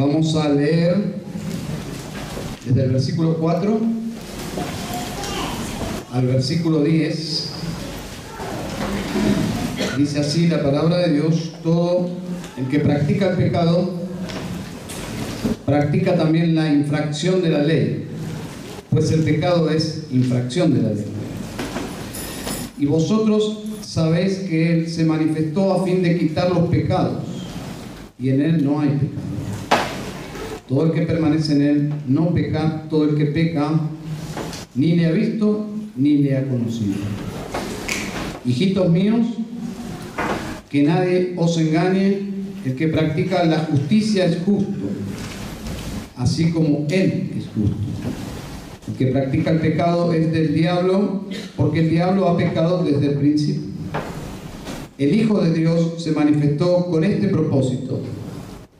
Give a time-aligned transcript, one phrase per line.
[0.00, 0.96] Vamos a leer
[2.64, 3.80] desde el versículo 4
[6.14, 7.52] al versículo 10.
[9.98, 12.08] Dice así la palabra de Dios, todo
[12.56, 13.90] el que practica el pecado,
[15.66, 18.06] practica también la infracción de la ley,
[18.88, 21.12] pues el pecado es infracción de la ley.
[22.78, 27.22] Y vosotros sabéis que Él se manifestó a fin de quitar los pecados,
[28.18, 29.39] y en Él no hay pecado.
[30.70, 33.72] Todo el que permanece en Él no peca, todo el que peca
[34.76, 36.94] ni le ha visto ni le ha conocido.
[38.46, 39.26] Hijitos míos,
[40.70, 42.20] que nadie os engañe,
[42.64, 44.70] el que practica la justicia es justo,
[46.16, 47.76] así como Él es justo.
[48.86, 51.24] El que practica el pecado es del diablo,
[51.56, 53.70] porque el diablo ha pecado desde el principio.
[54.98, 58.00] El Hijo de Dios se manifestó con este propósito,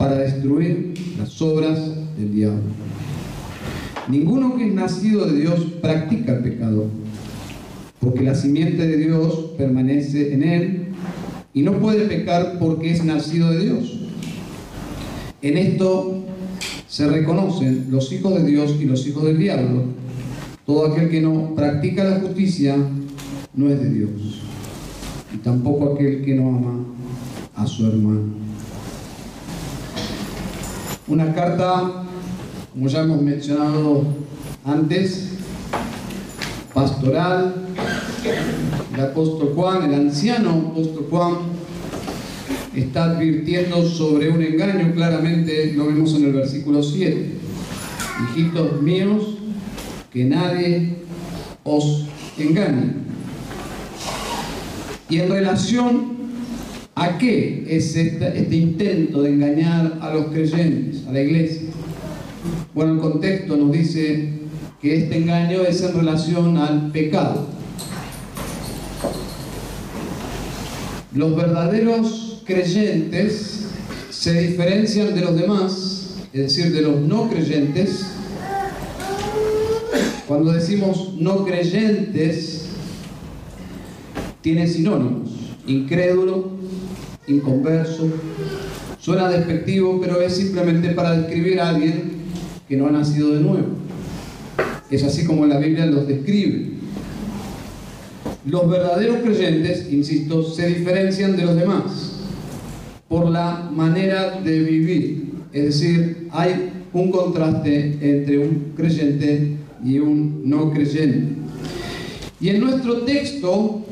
[0.00, 1.78] para destruir las obras
[2.16, 2.62] del diablo.
[4.08, 6.86] Ninguno que es nacido de Dios practica el pecado,
[8.00, 10.84] porque la simiente de Dios permanece en él
[11.52, 14.00] y no puede pecar porque es nacido de Dios.
[15.42, 16.24] En esto
[16.88, 19.82] se reconocen los hijos de Dios y los hijos del diablo.
[20.64, 22.74] Todo aquel que no practica la justicia
[23.54, 24.10] no es de Dios,
[25.34, 26.86] y tampoco aquel que no ama
[27.54, 28.49] a su hermano.
[31.10, 32.04] Una carta,
[32.72, 34.04] como ya hemos mencionado
[34.64, 35.30] antes,
[36.72, 37.66] pastoral,
[38.94, 41.34] el apóstol Juan, el anciano apóstol Juan,
[42.76, 47.28] está advirtiendo sobre un engaño, claramente lo vemos en el versículo 7.
[48.30, 49.38] Hijitos míos,
[50.12, 50.94] que nadie
[51.64, 52.06] os
[52.38, 52.92] engañe.
[55.08, 56.19] Y en relación
[57.00, 61.70] a qué es este, intento de engañar a los creyentes, a la iglesia.
[62.74, 64.34] Bueno, el contexto nos dice
[64.82, 67.46] que este engaño es en relación al pecado.
[71.14, 73.68] Los verdaderos creyentes
[74.10, 78.08] se diferencian de los demás, es decir, de los no creyentes.
[80.28, 82.66] Cuando decimos no creyentes,
[84.42, 85.30] tiene sinónimos,
[85.66, 86.59] incrédulo,
[87.30, 88.08] inconverso.
[88.98, 92.12] Suena despectivo, pero es simplemente para describir a alguien
[92.68, 93.68] que no ha nacido de nuevo.
[94.90, 96.70] Es así como la Biblia los describe.
[98.44, 102.16] Los verdaderos creyentes, insisto, se diferencian de los demás
[103.08, 105.32] por la manera de vivir.
[105.52, 111.34] Es decir, hay un contraste entre un creyente y un no creyente.
[112.40, 113.84] Y en nuestro texto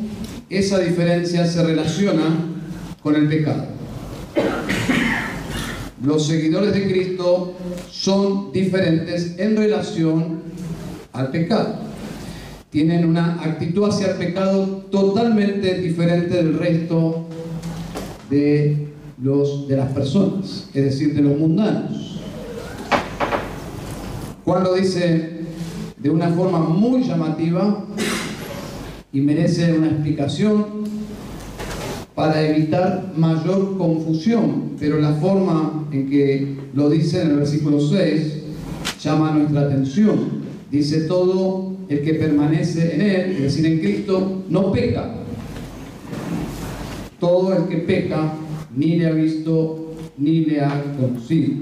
[0.49, 2.48] esa diferencia se relaciona
[3.09, 3.65] con el pecado.
[6.05, 7.55] Los seguidores de Cristo
[7.91, 10.43] son diferentes en relación
[11.15, 11.77] al pecado.
[12.69, 17.25] Tienen una actitud hacia el pecado totalmente diferente del resto
[18.29, 18.89] de,
[19.23, 22.21] los, de las personas, es decir, de los mundanos.
[24.45, 25.47] Juan lo dice
[25.97, 27.87] de una forma muy llamativa
[29.15, 30.79] y merece una explicación
[32.19, 38.39] para evitar mayor confusión, pero la forma en que lo dice en el versículo 6
[39.01, 40.19] llama nuestra atención.
[40.69, 45.15] Dice todo el que permanece en Él, es decir, en Cristo, no peca.
[47.21, 48.33] Todo el que peca
[48.75, 51.55] ni le ha visto ni le ha conocido.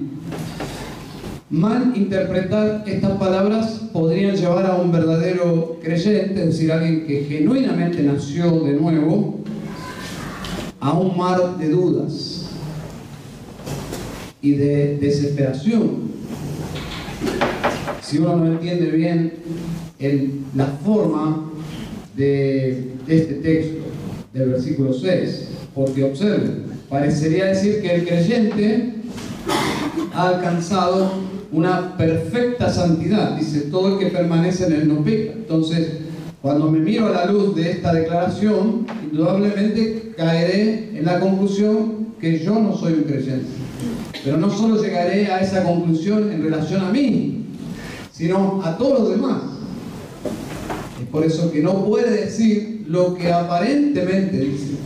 [1.51, 8.03] Mal interpretar estas palabras podrían llevar a un verdadero creyente, es decir, alguien que genuinamente
[8.03, 9.45] nació de nuevo,
[10.81, 12.47] a un mar de dudas
[14.41, 16.07] y de desesperación.
[18.03, 19.33] Si uno no entiende bien
[20.55, 21.51] la forma
[22.17, 23.85] de, este texto,
[24.33, 28.95] del versículo 6, porque observen, parecería decir que el creyente
[30.15, 31.11] ha alcanzado
[31.53, 33.37] una perfecta santidad.
[33.37, 35.33] Dice, todo el que permanece en él no peca.
[35.33, 35.89] Entonces,
[36.43, 38.87] cuando me miro a la luz de esta declaración,
[39.17, 43.47] indudablemente caeré en la conclusión que yo no soy un creyente.
[44.23, 47.47] Pero no solo llegaré a esa conclusión en relación a mí,
[48.13, 49.43] sino a todos los demás.
[51.03, 54.77] Es por eso que no puede decir lo que aparentemente dice.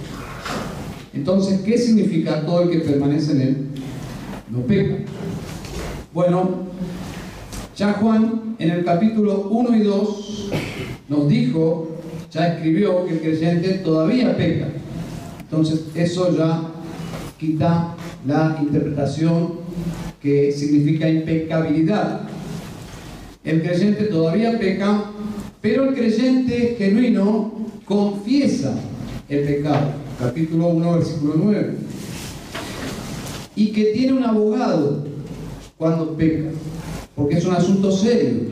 [1.12, 3.56] Entonces, ¿qué significa todo el que permanece en él?
[4.48, 4.94] No peca.
[6.14, 6.66] Bueno,
[7.76, 10.50] ya Juan en el capítulo 1 y 2
[11.08, 11.89] nos dijo,
[12.30, 14.68] ya escribió que el creyente todavía peca.
[15.40, 16.62] Entonces eso ya
[17.38, 17.94] quita
[18.26, 19.54] la interpretación
[20.22, 22.22] que significa impecabilidad.
[23.42, 25.10] El creyente todavía peca,
[25.60, 27.52] pero el creyente genuino
[27.84, 28.74] confiesa
[29.28, 29.92] el pecado.
[30.18, 31.74] Capítulo 1, versículo 9.
[33.56, 35.04] Y que tiene un abogado
[35.76, 36.50] cuando peca,
[37.16, 38.50] porque es un asunto serio.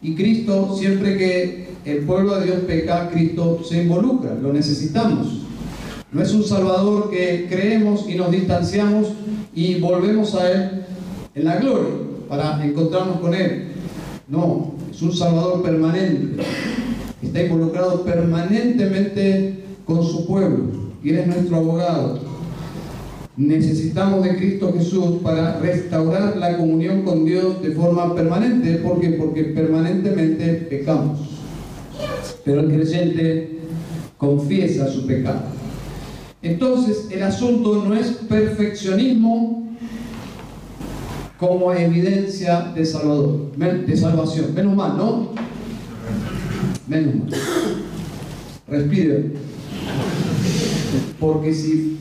[0.00, 5.42] Y Cristo, siempre que el pueblo de Dios peca, Cristo se involucra, lo necesitamos.
[6.10, 9.12] No es un Salvador que creemos y nos distanciamos
[9.54, 10.84] y volvemos a Él
[11.34, 11.94] en la gloria
[12.28, 13.68] para encontrarnos con Él.
[14.26, 16.42] No, es un Salvador permanente.
[17.22, 20.64] Está involucrado permanentemente con su pueblo
[21.04, 22.18] y Él es nuestro abogado.
[23.36, 28.76] Necesitamos de Cristo Jesús para restaurar la comunión con Dios de forma permanente.
[28.76, 29.10] ¿Por qué?
[29.10, 31.35] Porque permanentemente pecamos.
[32.46, 33.58] Pero el creyente
[34.16, 35.42] confiesa su pecado.
[36.40, 39.66] Entonces, el asunto no es perfeccionismo
[41.38, 44.54] como evidencia de, salvador, de salvación.
[44.54, 45.32] Menos mal, ¿no?
[46.86, 47.30] Menos mal.
[48.68, 49.32] Respire.
[51.18, 51.98] Porque si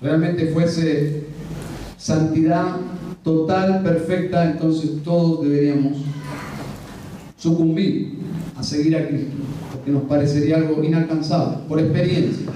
[0.00, 1.24] realmente fuese
[1.98, 2.76] santidad
[3.24, 5.98] total, perfecta, entonces todos deberíamos
[7.36, 8.20] sucumbir
[8.56, 9.36] a seguir a Cristo,
[9.80, 12.46] porque nos parecería algo inalcanzable, por experiencia.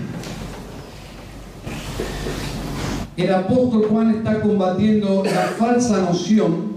[3.17, 6.75] El apóstol Juan está combatiendo la falsa noción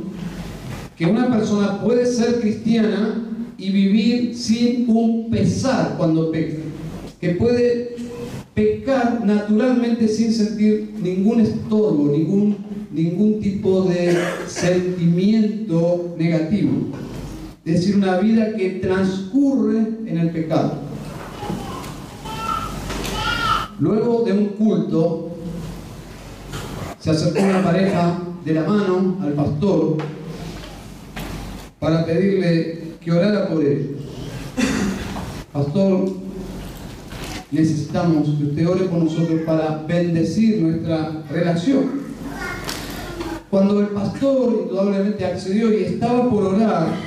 [0.96, 3.26] que una persona puede ser cristiana
[3.58, 6.60] y vivir sin un pesar cuando peca,
[7.20, 7.96] que puede
[8.54, 12.56] pecar naturalmente sin sentir ningún estorbo, ningún,
[12.94, 14.16] ningún tipo de
[14.48, 16.72] sentimiento negativo.
[17.68, 20.76] Decir, una vida que transcurre en el pecado.
[23.78, 25.32] Luego de un culto,
[26.98, 29.98] se acercó una pareja de la mano al pastor
[31.78, 33.98] para pedirle que orara por ellos.
[35.52, 36.10] Pastor,
[37.52, 42.08] necesitamos que usted ore por nosotros para bendecir nuestra relación.
[43.50, 47.07] Cuando el pastor indudablemente accedió y estaba por orar,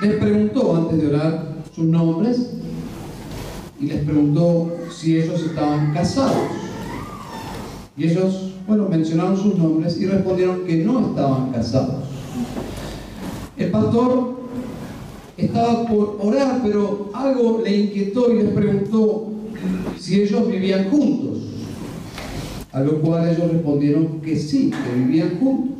[0.00, 2.50] les preguntó antes de orar sus nombres
[3.80, 6.36] y les preguntó si ellos estaban casados.
[7.96, 12.04] Y ellos, bueno, mencionaron sus nombres y respondieron que no estaban casados.
[13.56, 14.38] El pastor
[15.36, 19.32] estaba por orar, pero algo le inquietó y les preguntó
[19.98, 21.38] si ellos vivían juntos.
[22.70, 25.76] A lo cual ellos respondieron que sí, que vivían juntos.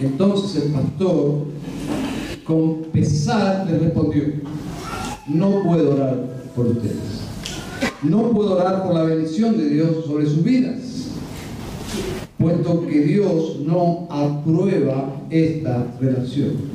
[0.00, 1.53] Entonces el pastor,
[2.44, 4.24] con pesar, le respondió,
[5.26, 6.16] no puedo orar
[6.54, 7.22] por ustedes.
[8.02, 11.08] No puedo orar por la bendición de Dios sobre sus vidas,
[12.38, 16.74] puesto que Dios no aprueba esta relación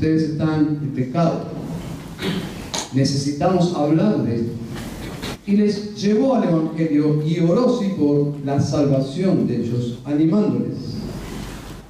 [0.00, 1.44] ustedes están en pecado.
[2.94, 4.52] Necesitamos hablar de esto.
[5.46, 10.96] Y les llevó al Evangelio y oró sí por la salvación de ellos, animándoles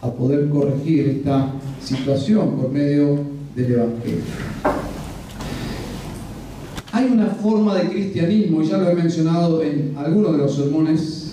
[0.02, 1.52] a poder corregir esta
[1.82, 3.20] situación por medio
[3.54, 4.22] del Evangelio.
[6.92, 11.32] Hay una forma de cristianismo, ya lo he mencionado en algunos de los sermones,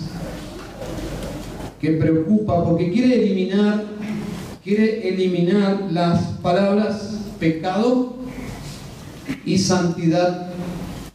[1.80, 3.98] que preocupa porque quiere eliminar
[4.68, 8.16] quiere eliminar las palabras pecado
[9.46, 10.50] y santidad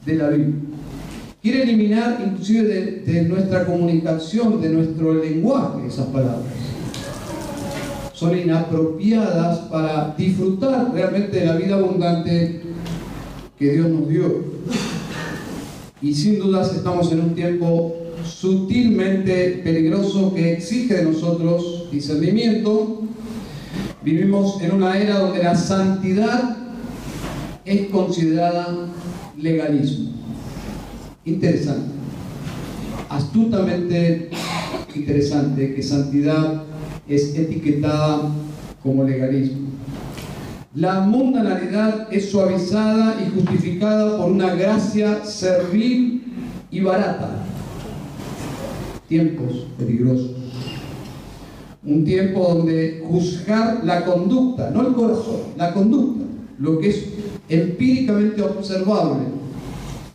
[0.03, 0.55] de la Biblia.
[1.39, 2.63] Quiere eliminar inclusive
[3.05, 6.41] de, nuestra comunicación, de nuestro lenguaje, esas palabras.
[8.31, 12.61] Inapropiadas para disfrutar realmente de la vida abundante
[13.59, 14.43] que Dios nos dio.
[16.01, 23.03] Y sin dudas estamos en un tiempo sutilmente peligroso que exige de nosotros discernimiento,
[24.03, 26.57] Vivimos en una era donde la santidad
[27.63, 28.89] es considerada
[29.37, 30.11] legalismo.
[31.23, 31.93] Interesante.
[33.07, 34.29] Astutamente
[34.93, 36.63] interesante que santidad
[37.07, 38.29] es etiquetada
[38.81, 39.69] como legalismo.
[40.75, 46.23] La mundanalidad es suavizada y justificada por una gracia servil
[46.71, 47.45] y barata.
[49.07, 50.43] Tiempos peligrosos
[51.85, 56.23] un tiempo donde juzgar la conducta, no el corazón, la conducta,
[56.59, 57.05] lo que es
[57.49, 59.25] empíricamente observable,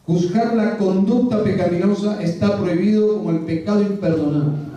[0.07, 4.67] juzgar la conducta pecaminosa está prohibido como el pecado imperdonable.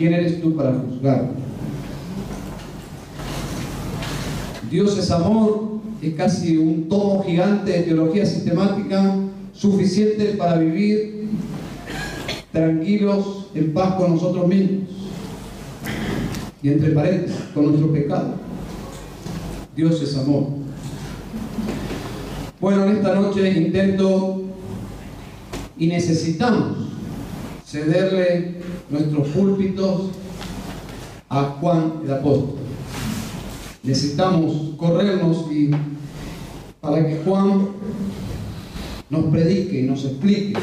[0.00, 1.28] ¿Quién eres tú para juzgar?
[4.70, 9.14] Dios es amor, es casi un tomo gigante de teología sistemática
[9.52, 11.28] suficiente para vivir
[12.50, 14.88] tranquilos en paz con nosotros mismos.
[16.62, 18.36] Y entre paréntesis, con nuestro pecado.
[19.76, 20.46] Dios es amor.
[22.58, 24.44] Bueno, en esta noche intento
[25.76, 26.88] y necesitamos
[27.66, 28.59] cederle
[28.90, 30.10] nuestros púlpitos
[31.28, 32.56] a Juan el apóstol.
[33.82, 35.70] Necesitamos corrernos y
[36.80, 37.68] para que Juan
[39.08, 40.58] nos predique y nos explique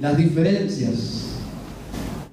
[0.00, 1.28] las diferencias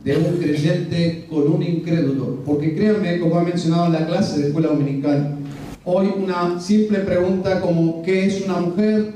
[0.04, 2.44] de un creyente con un incrédulo.
[2.46, 5.38] Porque créanme, como he mencionado en la clase de escuela dominical,
[5.84, 9.14] hoy una simple pregunta como ¿qué es una mujer?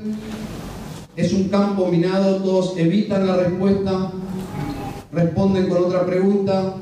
[1.14, 4.10] Es un campo minado, todos evitan la respuesta,
[5.12, 6.74] responden con otra pregunta,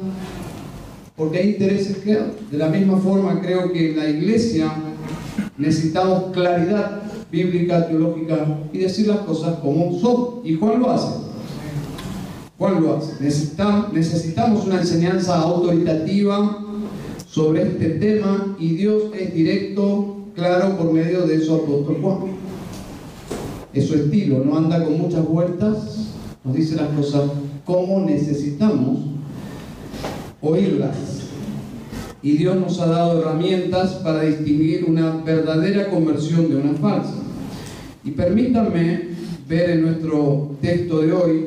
[1.17, 2.19] porque hay intereses que
[2.51, 4.73] de la misma forma creo que en la iglesia
[5.57, 10.41] necesitamos claridad bíblica, teológica y decir las cosas como son.
[10.45, 11.15] Y Juan lo hace.
[12.59, 13.23] Juan lo hace.
[13.23, 16.65] Necesitamos, necesitamos una enseñanza autoritativa
[17.27, 22.19] sobre este tema y Dios es directo, claro, por medio de su apóstol Juan.
[23.73, 27.23] Es su estilo, no anda con muchas vueltas, nos dice las cosas
[27.69, 29.01] como necesitamos
[30.41, 30.97] oírlas.
[32.23, 37.13] Y Dios nos ha dado herramientas para distinguir una verdadera conversión de una falsa.
[38.03, 39.09] Y permítanme
[39.47, 41.47] ver en nuestro texto de hoy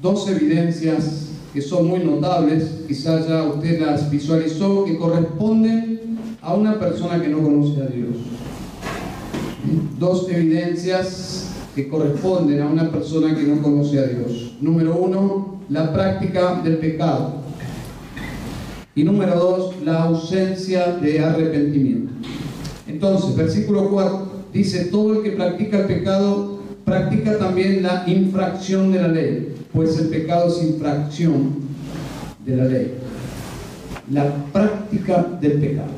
[0.00, 6.00] dos evidencias que son muy notables, quizás ya usted las visualizó, que corresponden
[6.40, 8.16] a una persona que no conoce a Dios.
[9.98, 11.43] Dos evidencias
[11.74, 14.54] que corresponden a una persona que no conoce a Dios.
[14.60, 17.42] Número uno, la práctica del pecado.
[18.94, 22.12] Y número dos, la ausencia de arrepentimiento.
[22.86, 26.54] Entonces, versículo 4 dice, todo el que practica el pecado
[26.84, 31.54] practica también la infracción de la ley, pues el pecado es infracción
[32.44, 32.94] de la ley.
[34.12, 35.88] La práctica del pecado.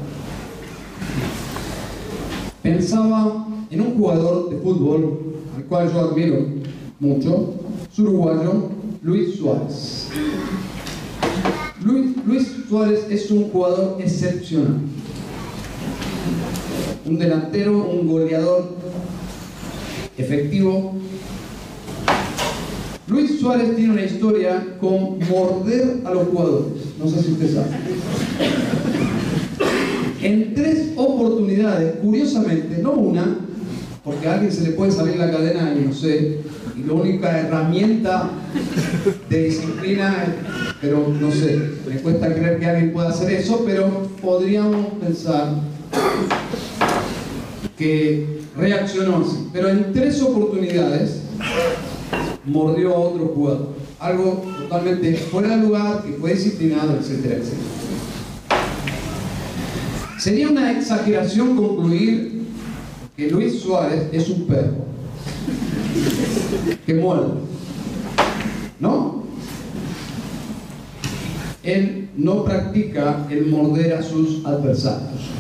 [2.62, 6.47] Pensaba en un jugador de fútbol, al cual yo admiro
[7.01, 7.55] mucho,
[7.91, 8.69] su uruguayo,
[9.03, 10.09] Luis Suárez.
[11.83, 14.81] Luis, Suárez es un jugador excepcional.
[17.07, 18.77] Un delantero, un goleador
[20.19, 20.95] efectivo.
[23.07, 26.73] Luis Suárez tiene una historia con morder a los jugadores.
[26.99, 27.69] No sé si usted sabe.
[30.23, 33.46] En tres oportunidades, curiosamente, no una,
[34.07, 36.39] porque a alguien se le puede salir la cadena y no sé,
[36.77, 38.31] y la única herramienta
[39.29, 40.27] de disciplina
[40.81, 41.59] pero no sé,
[41.89, 45.55] me cuesta creer que alguien pueda hacer eso, pero podríamos pensar
[47.77, 49.49] que reaccionó así.
[49.53, 51.23] Pero en tres oportunidades
[52.45, 53.69] mordió a otro jugador.
[53.99, 57.63] Algo totalmente fuera de lugar, que fue disciplinado, etcétera, etcétera.
[60.19, 62.36] Sería una exageración concluir
[63.17, 64.87] que Luis Suárez es un perro
[66.85, 67.35] que muerde.
[68.79, 69.27] ¿No?
[71.67, 75.31] él no practica el morder a sus adversarios.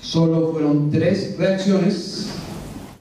[0.00, 2.28] Solo fueron tres reacciones.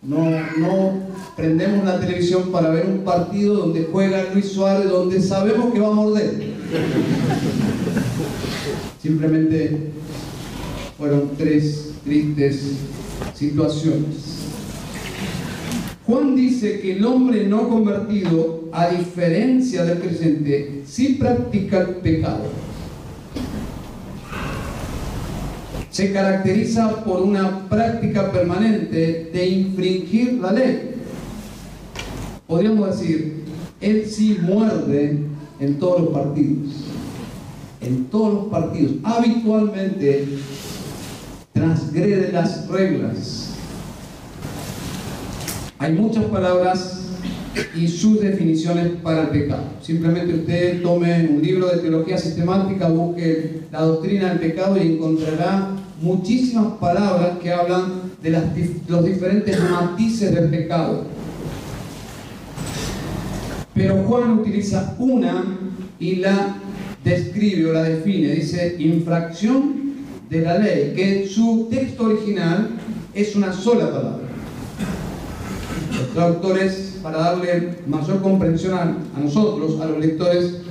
[0.01, 0.93] No, no
[1.35, 5.87] prendemos la televisión para ver un partido donde juega Luis Suárez, donde sabemos que va
[5.87, 6.43] a morder.
[9.01, 9.91] Simplemente
[10.97, 12.77] fueron tres tristes
[13.35, 14.39] situaciones.
[16.05, 22.45] Juan dice que el hombre no convertido, a diferencia del creyente, sí practica el pecado.
[25.91, 30.95] Se caracteriza por una práctica permanente de infringir la ley.
[32.47, 33.43] Podríamos decir,
[33.81, 35.19] él sí muerde
[35.59, 36.69] en todos los partidos.
[37.81, 38.93] En todos los partidos.
[39.03, 40.27] Habitualmente
[41.53, 43.49] transgrede las reglas
[45.81, 47.03] hay muchas palabras
[47.73, 49.63] y sus definiciones para el pecado.
[49.81, 55.69] Simplemente usted tome un libro de teología sistemática, busque la doctrina del pecado y encontrará
[56.01, 58.43] muchísimas palabras que hablan de
[58.89, 61.05] los diferentes matices del pecado.
[63.73, 65.45] Pero Juan utiliza una
[65.97, 66.57] y la
[67.05, 68.31] describe o la define.
[68.31, 69.88] Dice infracción
[70.29, 72.69] de la ley, que su texto original
[73.13, 74.29] es una sola palabra.
[75.97, 80.61] Los traductores, para darle mayor comprensión a, nosotros, a los lectores,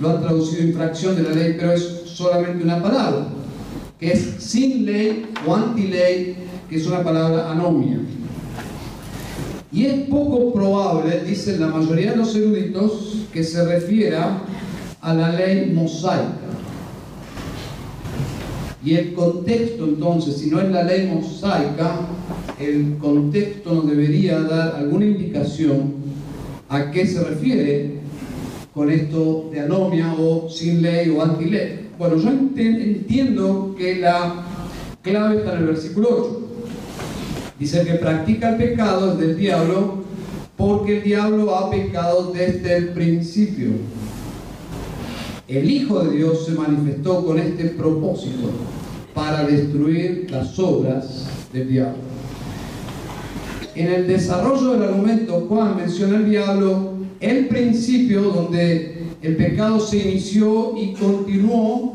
[0.00, 3.28] lo han traducido infracción de la ley, pero es solamente una palabra,
[4.00, 6.36] que es sin ley o anti-ley,
[6.68, 8.00] que es una palabra anomia.
[9.70, 14.42] Y es poco probable, dicen la mayoría de los eruditos, que se refiera
[15.00, 16.43] a la ley mosaica.
[18.84, 22.00] Y el contexto entonces, si no es la ley mosaica,
[22.60, 25.94] el contexto nos debería dar alguna indicación
[26.68, 28.00] a qué se refiere
[28.74, 31.88] con esto de anomia o sin ley o anti-ley.
[31.98, 34.44] Bueno, yo entiendo que la
[35.00, 36.40] clave está en el versículo 8.
[37.58, 40.04] Dice que practica el pecado es del diablo
[40.56, 43.68] porque el diablo ha pecado desde el principio.
[45.46, 48.48] El Hijo de Dios se manifestó con este propósito
[49.12, 52.02] para destruir las obras del diablo.
[53.74, 59.98] En el desarrollo del argumento, Juan menciona el diablo, el principio donde el pecado se
[59.98, 61.94] inició y continuó,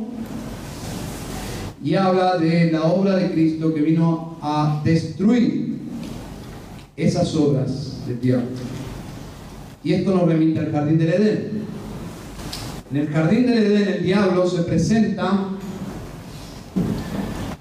[1.84, 5.80] y habla de la obra de Cristo que vino a destruir
[6.96, 8.48] esas obras del diablo.
[9.84, 11.79] Y esto nos remite al jardín del Edén.
[12.92, 15.50] En el jardín del Edén el diablo se presenta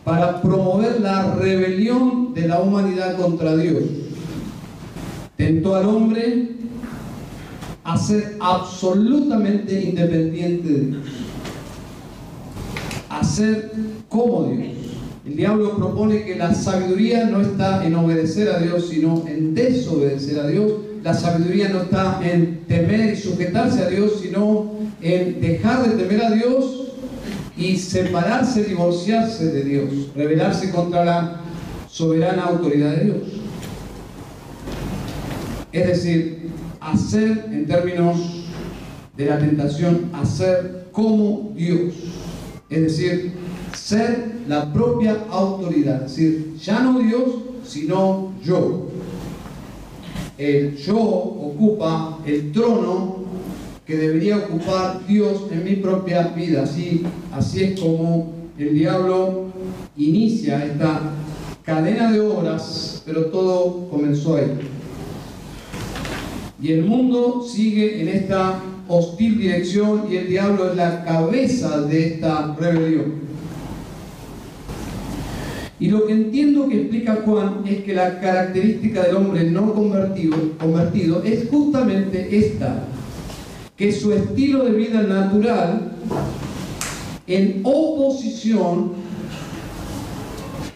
[0.02, 3.82] para promover la rebelión de la humanidad contra Dios.
[5.36, 6.52] Tentó al hombre
[7.84, 11.06] a ser absolutamente independiente de Dios,
[13.10, 13.72] a ser
[14.08, 14.76] como Dios.
[15.26, 20.40] El diablo propone que la sabiduría no está en obedecer a Dios, sino en desobedecer
[20.40, 20.72] a Dios.
[21.02, 26.24] La sabiduría no está en temer y sujetarse a Dios, sino en dejar de temer
[26.24, 26.92] a Dios
[27.56, 31.40] y separarse, divorciarse de Dios, rebelarse contra la
[31.88, 33.18] soberana autoridad de Dios.
[35.72, 36.50] Es decir,
[36.80, 38.16] hacer en términos
[39.16, 41.94] de la tentación, hacer como Dios.
[42.70, 43.32] Es decir,
[43.74, 46.04] ser la propia autoridad.
[46.04, 47.24] Es decir, ya no Dios,
[47.64, 48.87] sino yo.
[50.38, 53.24] El yo ocupa el trono
[53.84, 56.62] que debería ocupar Dios en mi propia vida.
[56.62, 59.46] Así, así es como el diablo
[59.96, 61.00] inicia esta
[61.64, 64.52] cadena de obras, pero todo comenzó ahí.
[66.62, 72.14] Y el mundo sigue en esta hostil dirección y el diablo es la cabeza de
[72.14, 73.27] esta rebelión.
[75.80, 80.36] Y lo que entiendo que explica Juan es que la característica del hombre no convertido,
[80.58, 82.84] convertido es justamente esta,
[83.76, 85.92] que su estilo de vida natural,
[87.28, 88.92] en oposición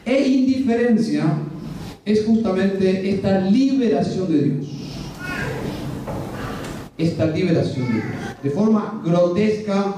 [0.04, 1.24] e indiferencia,
[2.04, 4.66] es justamente esta liberación de Dios.
[6.96, 8.04] Esta liberación de Dios.
[8.40, 9.96] De forma grotesca,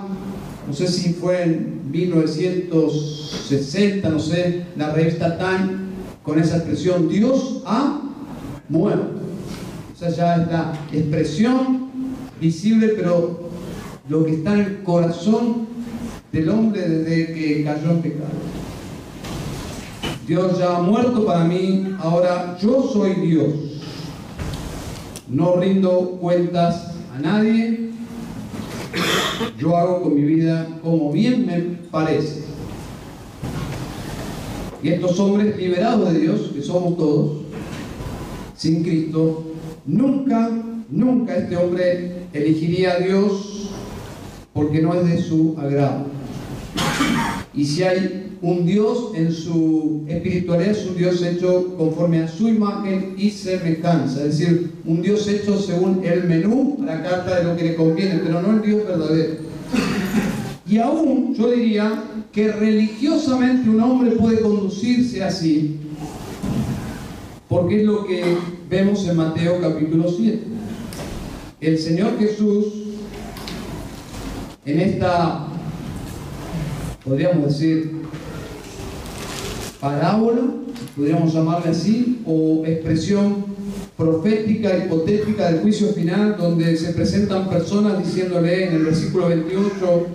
[0.66, 5.85] no sé si fue 1960, no sé, la revista Time,
[6.24, 8.00] con esa expresión, Dios ha
[8.68, 9.20] muerto.
[9.94, 11.90] O sea, ya es la expresión
[12.40, 13.48] visible, pero
[14.09, 15.68] lo que está en el corazón
[16.33, 18.30] del hombre desde que cayó en pecado.
[20.26, 23.54] Dios ya ha muerto para mí, ahora yo soy Dios.
[25.28, 27.90] No rindo cuentas a nadie,
[29.59, 31.59] yo hago con mi vida como bien me
[31.90, 32.44] parece.
[34.83, 37.38] Y estos hombres liberados de Dios, que somos todos,
[38.57, 39.44] sin Cristo,
[39.87, 40.50] nunca,
[40.90, 43.70] nunca este hombre elegiría a Dios
[44.52, 46.07] porque no es de su agrado.
[47.54, 48.13] Y si hay
[48.44, 54.22] un Dios en su espiritualidad, es un Dios hecho conforme a su imagen y semejanza.
[54.24, 58.20] Es decir, un Dios hecho según el menú, la carta de lo que le conviene,
[58.22, 59.37] pero no el Dios verdadero.
[60.68, 65.78] Y aún yo diría que religiosamente un hombre puede conducirse así,
[67.48, 68.22] porque es lo que
[68.68, 70.42] vemos en Mateo capítulo 7.
[71.62, 72.66] El Señor Jesús,
[74.66, 75.46] en esta,
[77.04, 78.04] podríamos decir,
[79.84, 80.40] parábola,
[80.96, 83.44] podríamos llamarle así, o expresión
[83.98, 90.06] profética, hipotética del juicio final, donde se presentan personas diciéndole en el versículo 28,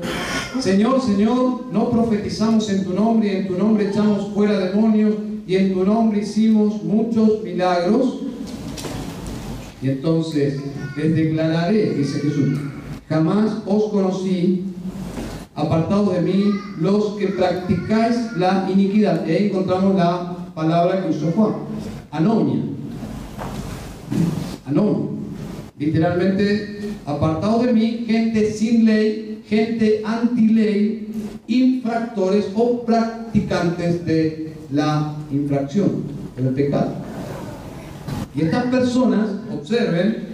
[0.60, 5.13] Señor, Señor, no profetizamos en tu nombre y en tu nombre echamos fuera demonios
[5.45, 8.21] y en tu nombre hicimos muchos milagros.
[9.84, 10.55] Y entonces
[10.97, 12.58] les declararé, dice Jesús,
[13.08, 14.63] jamás os conocí,
[15.60, 16.45] apartados de mí,
[16.80, 19.28] los que practicáis la iniquidad.
[19.28, 21.54] Y ahí encontramos la palabra que usó Juan,
[22.12, 22.62] anomia.
[24.65, 25.10] Anomia.
[25.78, 31.08] Literalmente, apartados de mí, gente sin ley, gente anti-ley,
[31.48, 36.04] infractores o practicantes de la infracción,
[36.38, 36.93] del pecado.
[38.36, 40.30] Y estas personas, observen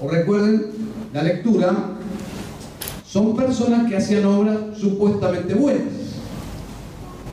[0.00, 0.66] o recuerden
[1.12, 1.98] la lectura,
[3.10, 6.20] son personas que hacían obras supuestamente buenas,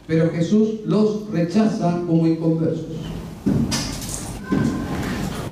[0.07, 2.87] pero Jesús los rechaza como inconversos.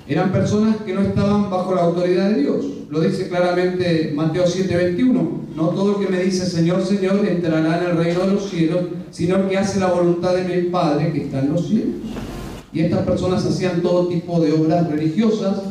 [0.07, 2.65] Eran personas que no estaban bajo la autoridad de Dios.
[2.89, 5.45] Lo dice claramente Mateo 7:21.
[5.55, 8.81] No todo el que me dice Señor, Señor entrará en el reino de los cielos,
[9.11, 11.95] sino el que hace la voluntad de mi Padre que está en los cielos.
[12.73, 15.61] Y estas personas hacían todo tipo de obras religiosas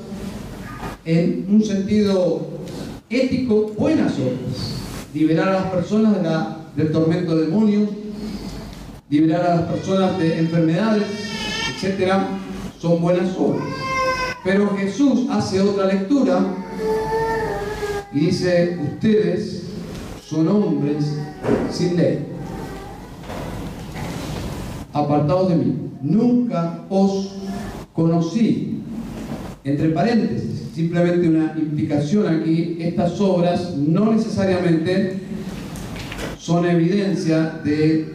[1.04, 2.54] en un sentido
[3.14, 4.74] ético, buenas obras.
[5.14, 6.16] Liberar a las personas
[6.76, 7.88] del tormento de demonios,
[9.08, 11.04] liberar a las personas de enfermedades,
[11.74, 12.28] etcétera,
[12.80, 13.64] son buenas obras.
[14.42, 16.40] Pero Jesús hace otra lectura
[18.12, 19.62] y dice, ustedes
[20.26, 21.16] son hombres
[21.70, 22.26] sin ley.
[24.92, 25.76] Apartados de mí.
[26.02, 27.36] Nunca os
[27.92, 28.82] conocí.
[29.64, 35.20] Entre paréntesis, simplemente una implicación aquí, estas obras no necesariamente
[36.38, 38.12] son evidencia de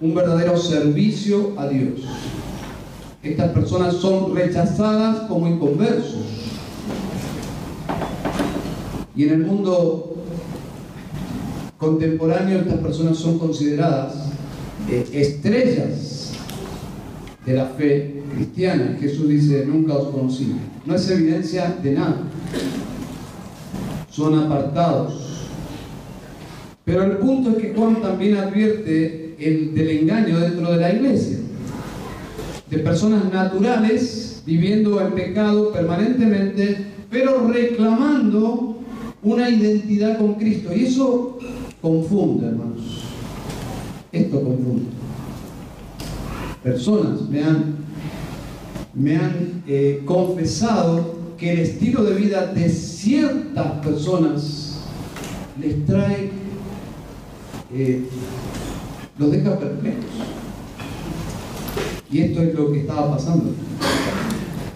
[0.00, 2.00] un verdadero servicio a Dios.
[3.22, 6.24] Estas personas son rechazadas como inconversos.
[9.14, 10.16] Y en el mundo
[11.78, 14.14] contemporáneo estas personas son consideradas
[14.90, 16.32] eh, estrellas
[17.46, 18.96] de la fe cristiana.
[19.00, 20.54] Jesús dice, nunca os conocí.
[20.84, 22.22] No es evidencia de nada.
[24.10, 25.48] Son apartados.
[26.84, 31.38] Pero el punto es que Juan también advierte el, del engaño dentro de la iglesia
[32.70, 38.78] de personas naturales viviendo en pecado permanentemente, pero reclamando
[39.22, 40.74] una identidad con Cristo.
[40.74, 41.38] Y eso
[41.80, 43.04] confunde, hermanos.
[44.12, 44.86] Esto confunde.
[46.62, 47.76] Personas me han,
[48.94, 54.78] me han eh, confesado que el estilo de vida de ciertas personas
[55.60, 56.30] les trae,
[57.72, 58.04] eh,
[59.18, 60.04] los deja perplejos.
[62.10, 63.50] Y esto es lo que estaba pasando.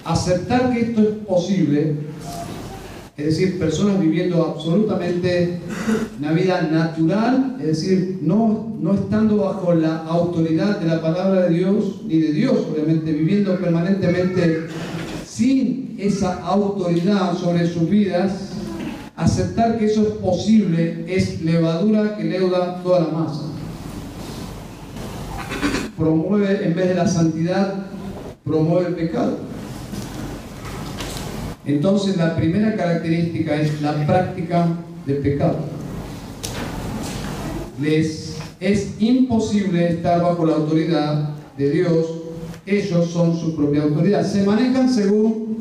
[0.05, 1.97] Aceptar que esto es posible,
[3.19, 5.59] es decir, personas viviendo absolutamente
[6.19, 11.57] una vida natural, es decir, no, no estando bajo la autoridad de la palabra de
[11.57, 14.69] Dios, ni de Dios, obviamente, viviendo permanentemente
[15.27, 18.53] sin esa autoridad sobre sus vidas,
[19.17, 23.49] aceptar que eso es posible es levadura que leuda toda la masa
[25.99, 27.75] promueve, en vez de la santidad,
[28.45, 29.48] promueve el pecado.
[31.69, 34.67] Entonces la primera característica es la práctica
[35.05, 35.59] del pecado.
[37.79, 41.29] Les es imposible estar bajo la autoridad
[41.59, 42.07] de Dios.
[42.65, 44.25] Ellos son su propia autoridad.
[44.25, 45.59] Se manejan según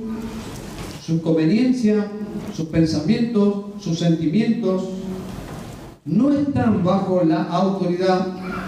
[1.05, 2.07] su conveniencia,
[2.55, 4.85] sus pensamientos, sus sentimientos.
[6.05, 8.27] No están bajo la autoridad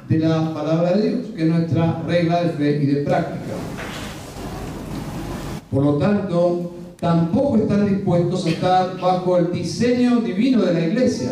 [0.10, 3.54] de la palabra de Dios, que es nuestra regla de fe y de práctica.
[5.71, 11.31] Por lo tanto, tampoco están dispuestos a estar bajo el diseño divino de la iglesia.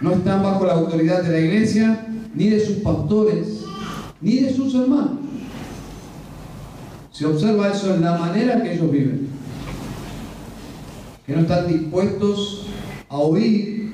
[0.00, 3.64] No están bajo la autoridad de la iglesia, ni de sus pastores,
[4.20, 5.18] ni de sus hermanos.
[7.10, 9.28] Se observa eso en la manera que ellos viven.
[11.26, 12.66] Que no están dispuestos
[13.08, 13.92] a oír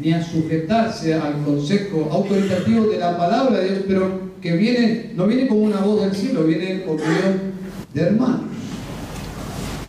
[0.00, 5.26] ni a sujetarse al consejo autoritativo de la palabra de Dios, pero que viene, no
[5.26, 7.53] viene como una voz del cielo, viene por medio
[7.94, 8.40] de hermanos,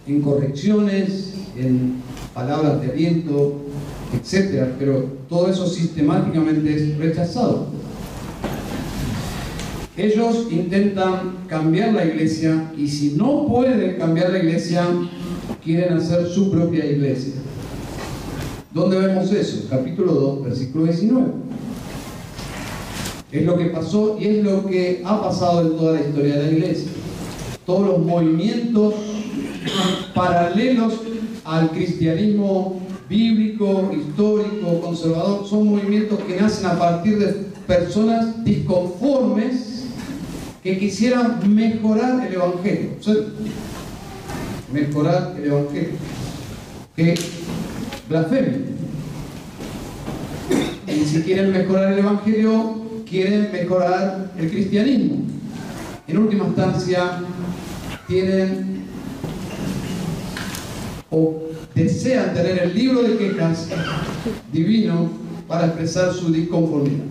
[0.08, 1.96] en correcciones, en
[2.34, 3.56] palabras de viento,
[4.14, 4.68] etc.
[4.78, 7.68] Pero todo eso sistemáticamente es rechazado.
[9.98, 14.86] Ellos intentan cambiar la iglesia y si no pueden cambiar la iglesia,
[15.64, 17.34] quieren hacer su propia iglesia.
[18.72, 19.68] ¿Dónde vemos eso?
[19.70, 21.28] Capítulo 2, versículo 19.
[23.32, 26.44] Es lo que pasó y es lo que ha pasado en toda la historia de
[26.44, 26.92] la iglesia.
[27.66, 28.94] Todos los movimientos
[30.14, 30.94] paralelos
[31.44, 37.28] al cristianismo bíblico, histórico, conservador, son movimientos que nacen a partir de
[37.68, 39.86] personas disconformes
[40.64, 42.90] que quisieran mejorar el Evangelio.
[44.72, 45.90] Mejorar el Evangelio.
[46.96, 47.16] Que
[48.10, 48.60] blasfemia.
[50.88, 55.18] Y si quieren mejorar el Evangelio, quieren mejorar el cristianismo.
[56.08, 57.20] En última instancia,
[58.08, 58.86] tienen
[61.10, 61.42] o
[61.74, 63.68] desean tener el libro de quejas
[64.52, 65.10] divino
[65.48, 67.06] para expresar su disconformidad.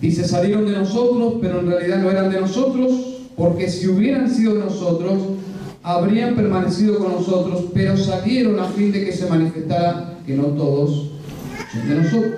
[0.00, 2.90] Dice, salieron de nosotros, pero en realidad no eran de nosotros,
[3.36, 5.14] porque si hubieran sido de nosotros,
[5.82, 11.10] habrían permanecido con nosotros, pero salieron a fin de que se manifestara que no todos
[11.72, 12.32] son de nosotros.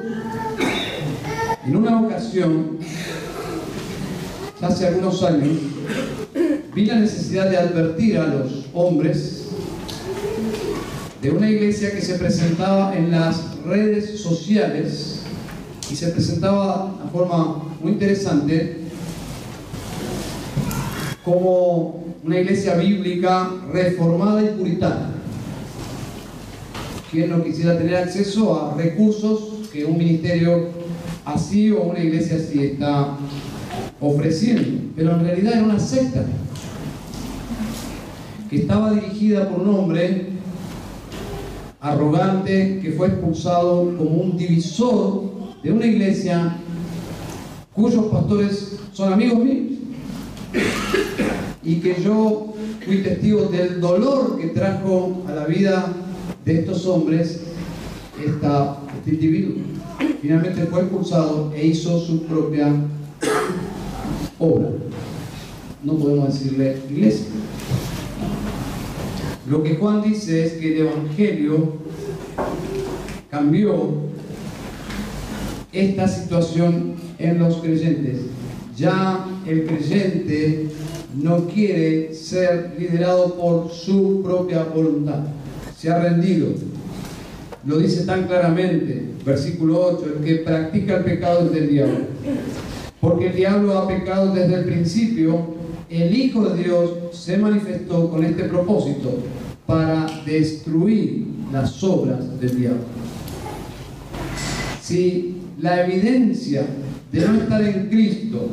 [1.67, 2.79] En una ocasión,
[4.61, 5.74] hace algunos años,
[6.75, 9.47] vi la necesidad de advertir a los hombres
[11.23, 15.23] de una iglesia que se presentaba en las redes sociales
[15.91, 18.79] y se presentaba de una forma muy interesante
[21.25, 25.11] como una iglesia bíblica reformada y puritana.
[27.11, 30.71] Quien no quisiera tener acceso a recursos que un ministerio
[31.25, 33.17] así o una iglesia así está
[34.09, 34.93] ofreciendo.
[34.97, 36.25] Pero en realidad era una secta
[38.49, 40.29] que estaba dirigida por un hombre
[41.81, 45.25] arrogante que fue expulsado como un divisor
[45.63, 46.57] de una iglesia
[47.75, 49.73] cuyos pastores son amigos míos
[51.63, 55.93] y que yo fui testigo del dolor que trajo a la vida
[56.45, 57.41] de estos hombres
[58.25, 59.57] esta, este individuo.
[60.21, 62.73] Finalmente fue expulsado e hizo su propia
[64.45, 64.69] obra.
[65.83, 67.27] No podemos decirle iglesia.
[69.49, 71.75] Lo que Juan dice es que el Evangelio
[73.31, 73.75] cambió
[75.73, 78.21] esta situación en los creyentes.
[78.77, 80.69] Ya el creyente
[81.15, 85.21] no quiere ser liderado por su propia voluntad.
[85.79, 86.49] Se ha rendido.
[87.67, 91.99] Lo dice tan claramente, versículo 8, el que practica el pecado es del diablo.
[93.05, 95.57] Porque el diablo ha pecado desde el principio,
[95.91, 99.19] el Hijo de Dios se manifestó con este propósito,
[99.67, 102.85] para destruir las obras del diablo.
[104.81, 106.65] Si la evidencia
[107.13, 108.49] de no estar en Cristo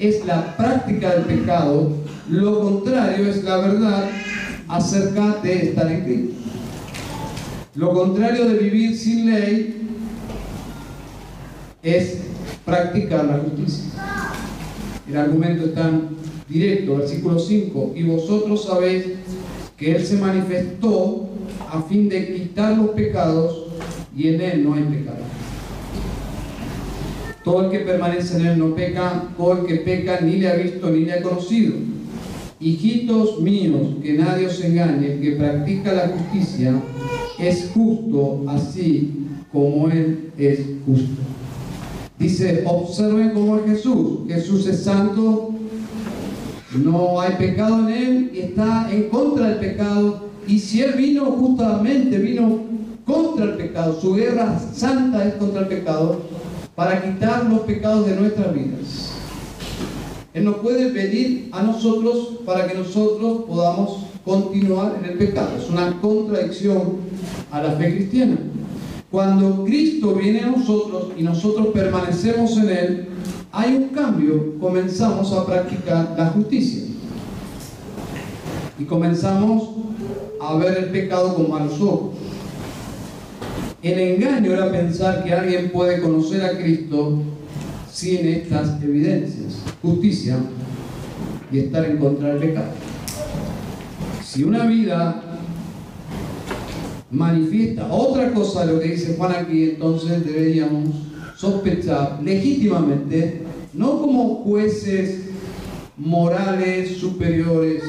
[0.00, 1.92] es la práctica del pecado,
[2.28, 4.04] lo contrario es la verdad
[4.66, 6.34] acerca de estar en Cristo.
[7.76, 9.76] Lo contrario de vivir sin ley
[11.84, 12.31] es
[12.64, 13.84] practicar la justicia.
[15.08, 16.10] El argumento es tan
[16.48, 19.04] directo, versículo 5, y vosotros sabéis
[19.76, 21.28] que Él se manifestó
[21.70, 23.66] a fin de quitar los pecados
[24.16, 25.18] y en Él no hay pecado.
[27.42, 30.54] Todo el que permanece en Él no peca, todo el que peca ni le ha
[30.54, 31.74] visto ni le ha conocido.
[32.60, 36.80] Hijitos míos, que nadie os engañe, que practica la justicia,
[37.40, 39.10] es justo así
[39.50, 41.31] como Él es justo.
[42.22, 44.20] Dice, observen cómo es Jesús.
[44.28, 45.50] Jesús es santo,
[46.72, 50.28] no hay pecado en Él y está en contra del pecado.
[50.46, 52.60] Y si Él vino justamente, vino
[53.04, 56.20] contra el pecado, su guerra santa es contra el pecado,
[56.76, 59.10] para quitar los pecados de nuestras vidas.
[60.32, 65.50] Él no puede venir a nosotros para que nosotros podamos continuar en el pecado.
[65.58, 66.98] Es una contradicción
[67.50, 68.36] a la fe cristiana.
[69.12, 73.08] Cuando Cristo viene a nosotros y nosotros permanecemos en Él,
[73.52, 76.84] hay un cambio, comenzamos a practicar la justicia.
[78.78, 79.68] Y comenzamos
[80.40, 82.14] a ver el pecado con malos ojos.
[83.82, 87.18] El engaño era pensar que alguien puede conocer a Cristo
[87.92, 90.38] sin estas evidencias, justicia
[91.52, 92.70] y estar en contra del pecado.
[94.24, 95.31] Si una vida
[97.12, 100.88] manifiesta otra cosa lo que dice Juan aquí, entonces deberíamos
[101.36, 103.42] sospechar legítimamente,
[103.74, 105.20] no como jueces
[105.96, 107.82] morales superiores,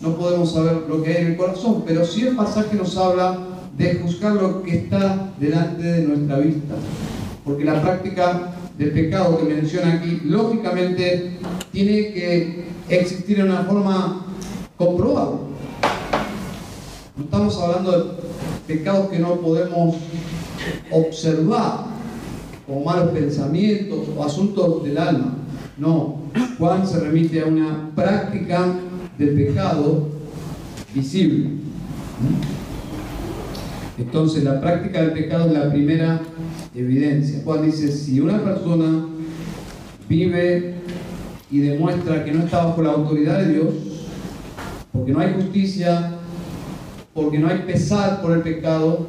[0.00, 3.38] no podemos saber lo que hay en el corazón, pero sí el pasaje nos habla
[3.78, 6.74] de juzgar lo que está delante de nuestra vista.
[7.44, 11.38] Porque la práctica del pecado que menciona aquí, lógicamente,
[11.70, 14.26] tiene que existir de una forma
[14.76, 15.52] comprobable.
[17.16, 18.31] No estamos hablando de
[18.72, 19.96] pecados que no podemos
[20.90, 21.86] observar,
[22.66, 25.36] como malos pensamientos o asuntos del alma.
[25.76, 26.22] No,
[26.58, 28.74] Juan se remite a una práctica
[29.18, 30.08] del pecado
[30.94, 31.50] visible.
[33.98, 36.20] Entonces la práctica del pecado es la primera
[36.74, 37.42] evidencia.
[37.44, 39.06] Juan dice, si una persona
[40.08, 40.74] vive
[41.50, 43.74] y demuestra que no está bajo la autoridad de Dios,
[44.92, 46.11] porque no hay justicia,
[47.14, 49.06] porque no hay pesar por el pecado,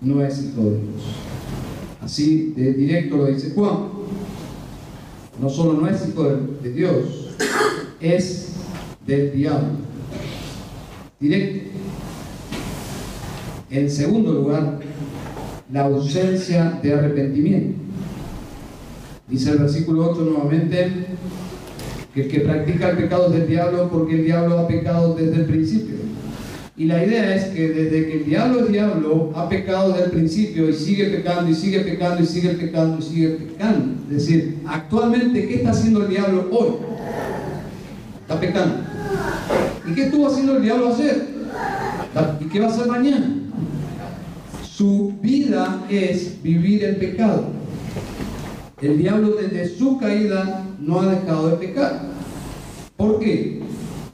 [0.00, 1.02] no es hijo de Dios.
[2.00, 3.88] Así de directo lo dice Juan.
[5.40, 6.24] No solo no es hijo
[6.62, 7.36] de, Dios,
[8.00, 8.54] es
[9.06, 9.68] del diablo.
[11.20, 11.70] Directo.
[13.70, 14.80] En segundo lugar,
[15.70, 17.78] la ausencia de arrepentimiento.
[19.28, 20.90] Dice el versículo 8 nuevamente,
[22.18, 25.36] que el que practica el pecado es del diablo porque el diablo ha pecado desde
[25.36, 25.96] el principio.
[26.76, 30.10] Y la idea es que desde que el diablo es diablo, ha pecado desde el
[30.10, 33.94] principio y sigue pecando y sigue pecando y sigue pecando y sigue pecando.
[34.10, 36.68] Es decir, actualmente, ¿qué está haciendo el diablo hoy?
[38.22, 38.76] Está pecando.
[39.88, 41.26] ¿Y qué estuvo haciendo el diablo ayer?
[42.40, 43.34] ¿Y qué va a hacer mañana?
[44.62, 47.57] Su vida es vivir en pecado.
[48.80, 52.00] El diablo desde su caída no ha dejado de pecar.
[52.96, 53.60] ¿Por qué?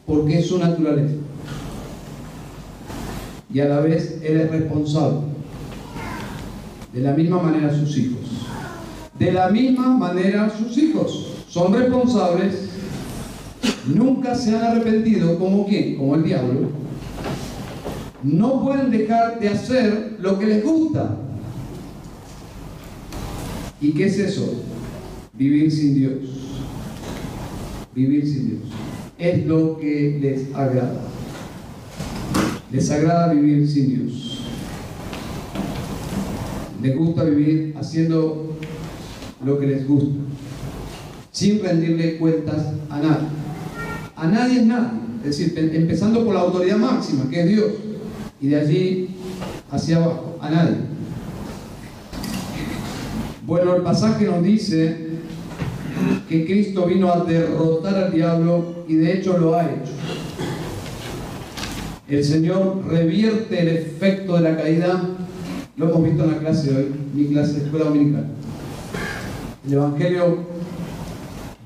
[0.06, 1.14] Porque es su naturaleza.
[3.52, 5.18] Y a la vez él es responsable.
[6.94, 8.20] De la misma manera sus hijos.
[9.18, 12.70] De la misma manera sus hijos son responsables.
[13.86, 16.70] Nunca se han arrepentido como quién, como el diablo.
[18.22, 21.18] No pueden dejar de hacer lo que les gusta.
[23.84, 24.64] ¿Y qué es eso?
[25.34, 26.14] Vivir sin Dios.
[27.94, 28.60] Vivir sin Dios.
[29.18, 31.02] Es lo que les agrada.
[32.72, 34.40] Les agrada vivir sin Dios.
[36.82, 38.56] Les gusta vivir haciendo
[39.44, 40.18] lo que les gusta,
[41.30, 43.28] sin rendirle cuentas a nadie.
[44.16, 44.98] A nadie es nadie.
[45.26, 47.72] Es decir, empezando por la autoridad máxima, que es Dios,
[48.40, 49.08] y de allí
[49.70, 50.93] hacia abajo, a nadie.
[53.46, 54.96] Bueno, el pasaje nos dice
[56.30, 59.92] que Cristo vino a derrotar al diablo y de hecho lo ha hecho.
[62.08, 65.10] El Señor revierte el efecto de la caída.
[65.76, 68.28] Lo hemos visto en la clase de hoy, mi clase de escuela dominical.
[69.66, 70.38] El Evangelio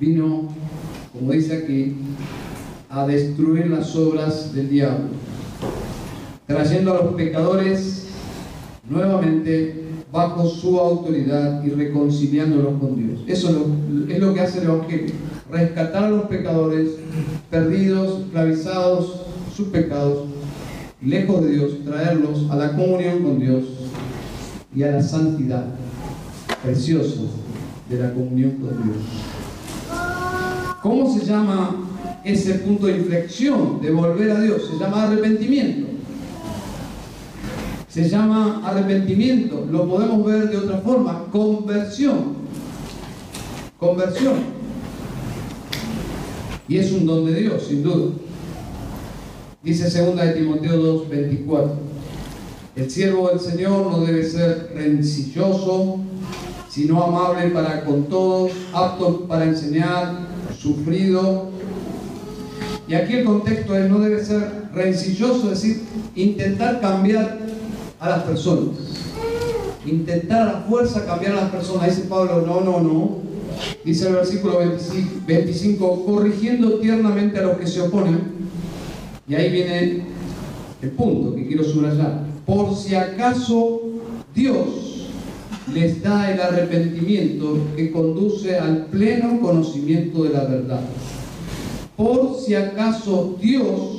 [0.00, 0.48] vino,
[1.12, 1.94] como dice aquí,
[2.90, 5.10] a destruir las obras del diablo,
[6.44, 8.06] trayendo a los pecadores
[8.88, 13.20] nuevamente bajo su autoridad y reconciliándolos con Dios.
[13.26, 13.66] Eso
[14.08, 15.14] es lo, que hace el Evangelio,
[15.50, 16.90] rescatar a los pecadores
[17.50, 19.22] perdidos, esclavizados,
[19.54, 20.26] sus pecados,
[21.02, 23.64] lejos de Dios, traerlos a la comunión con Dios
[24.74, 25.66] y a la santidad
[26.62, 27.22] preciosa
[27.88, 28.96] de la comunión con Dios.
[30.82, 31.74] ¿Cómo se llama
[32.24, 34.70] ese punto de inflexión de volver a Dios?
[34.70, 35.97] Se llama arrepentimiento.
[37.98, 39.66] Se llama arrepentimiento.
[39.68, 42.36] Lo podemos ver de otra forma, conversión.
[43.76, 44.34] Conversión.
[46.68, 48.12] Y es un don de Dios, sin duda.
[49.64, 51.72] Dice 2 de Timoteo 2, 24.
[52.76, 55.98] El siervo del Señor no debe ser rencilloso,
[56.70, 60.20] sino amable para con todos, apto para enseñar,
[60.56, 61.50] sufrido.
[62.86, 65.82] Y aquí el contexto es, no debe ser rencilloso, es decir,
[66.14, 67.57] intentar cambiar
[68.00, 68.76] a las personas.
[69.86, 71.86] Intentar a la fuerza cambiar a las personas.
[71.86, 73.28] Dice Pablo, no, no, no.
[73.84, 74.60] Dice el versículo
[75.26, 78.38] 25, corrigiendo tiernamente a los que se oponen
[79.28, 80.02] y ahí viene
[80.80, 82.24] el punto que quiero subrayar.
[82.46, 83.80] Por si acaso
[84.34, 85.08] Dios
[85.72, 90.80] les da el arrepentimiento que conduce al pleno conocimiento de la verdad.
[91.96, 93.97] Por si acaso Dios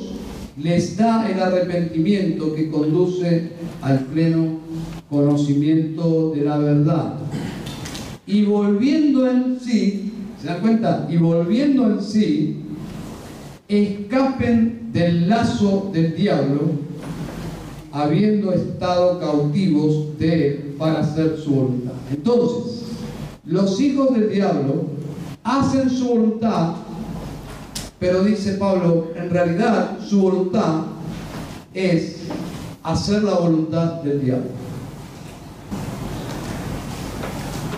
[0.61, 4.59] les da el arrepentimiento que conduce al pleno
[5.09, 7.15] conocimiento de la verdad.
[8.27, 11.07] Y volviendo en sí, ¿se dan cuenta?
[11.09, 12.57] Y volviendo en sí,
[13.67, 16.61] escapen del lazo del diablo,
[17.91, 21.93] habiendo estado cautivos de él para hacer su voluntad.
[22.11, 22.83] Entonces,
[23.45, 24.85] los hijos del diablo
[25.43, 26.75] hacen su voluntad,
[27.99, 30.83] pero dice Pablo, en realidad su voluntad
[31.73, 32.23] es
[32.83, 34.49] hacer la voluntad del diablo.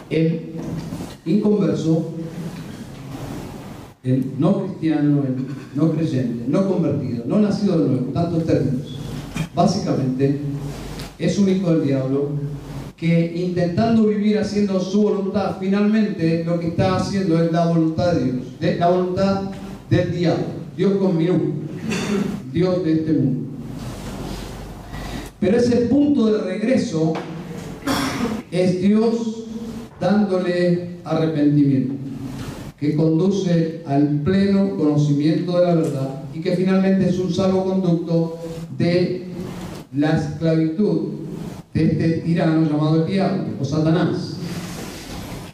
[0.09, 0.51] El
[1.25, 2.11] inconverso
[4.03, 8.97] el no cristiano, el no creyente, no convertido, no nacido de nuevo, tantos términos.
[9.53, 10.39] Básicamente,
[11.19, 12.29] es un hijo del diablo
[12.97, 18.23] que intentando vivir haciendo su voluntad, finalmente lo que está haciendo es la voluntad de
[18.23, 19.51] Dios, de, la voluntad
[19.91, 23.49] del diablo, Dios con Dios de este mundo.
[25.39, 27.13] Pero ese punto de regreso
[28.51, 29.43] es Dios
[29.99, 31.93] dándole arrepentimiento
[32.79, 38.39] que conduce al pleno conocimiento de la verdad y que finalmente es un salvoconducto
[38.77, 39.25] de
[39.93, 41.09] la esclavitud
[41.73, 44.37] de este tirano llamado el diablo o Satanás.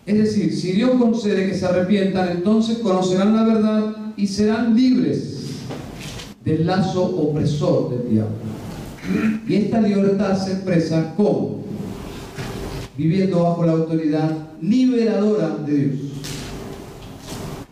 [0.05, 5.45] Es decir, si Dios concede que se arrepientan, entonces conocerán la verdad y serán libres
[6.43, 8.35] del lazo opresor del diablo.
[9.47, 11.63] Y esta libertad se expresa como
[12.97, 15.99] viviendo bajo la autoridad liberadora de Dios.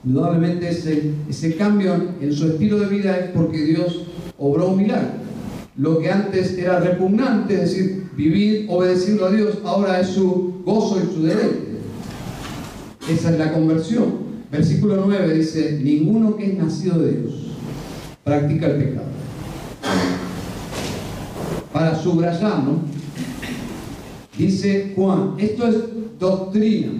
[0.05, 4.03] Indudablemente ese, ese cambio en su estilo de vida es porque Dios
[4.37, 5.25] obró un milagro.
[5.77, 10.99] Lo que antes era repugnante, es decir, vivir obedeciendo a Dios, ahora es su gozo
[10.99, 11.79] y su deleite.
[13.09, 14.24] Esa es la conversión.
[14.51, 17.33] Versículo 9 dice, ninguno que es nacido de Dios
[18.23, 19.07] practica el pecado.
[21.71, 22.79] Para subrayar, ¿no?
[24.37, 25.75] Dice Juan, esto es
[26.19, 26.91] doctrina.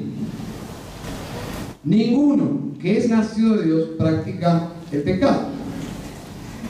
[1.84, 5.48] Ninguno que es nacido de Dios practica el pecado.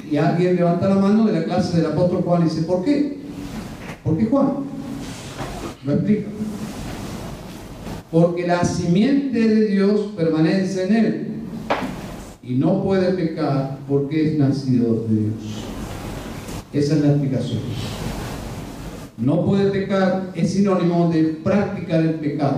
[0.10, 3.18] Y alguien levanta la mano de la clase del apóstol Juan y dice, ¿por qué?
[4.04, 4.50] ¿Por qué Juan?
[5.84, 6.28] Lo explica.
[8.12, 11.28] Porque la simiente de Dios permanece en él
[12.44, 15.34] y no puede pecar porque es nacido de Dios.
[16.72, 17.60] Esa es la explicación.
[19.18, 22.58] No puede pecar es sinónimo de practicar el pecado.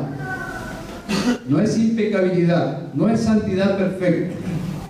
[1.47, 4.35] No es impecabilidad, no es santidad perfecta,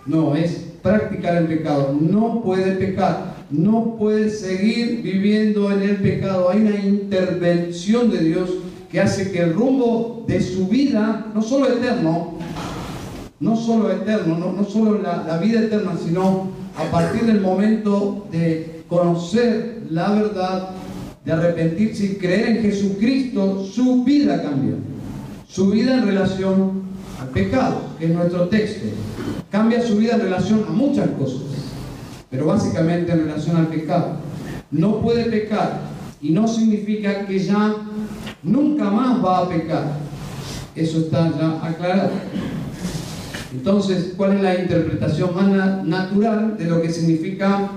[0.06, 1.96] no, es practicar el pecado.
[2.00, 6.50] No puede pecar, no puede seguir viviendo en el pecado.
[6.50, 8.50] Hay una intervención de Dios
[8.92, 12.36] que hace que el rumbo de su vida, no solo eterno,
[13.40, 18.28] no solo eterno, no, no solo la, la vida eterna, sino a partir del momento
[18.32, 20.70] de conocer la verdad,
[21.26, 24.76] de arrepentirse y creer en Jesucristo, su vida cambia.
[25.48, 26.84] Su vida en relación
[27.20, 28.86] al pecado, que es nuestro texto.
[29.50, 31.42] Cambia su vida en relación a muchas cosas,
[32.30, 34.18] pero básicamente en relación al pecado.
[34.72, 35.82] No puede pecar
[36.22, 37.76] y no significa que ya
[38.48, 40.00] nunca más va a pecar.
[40.76, 42.12] Eso está ya aclarado.
[43.52, 47.70] Entonces, ¿cuál es la interpretación más natural de lo que significa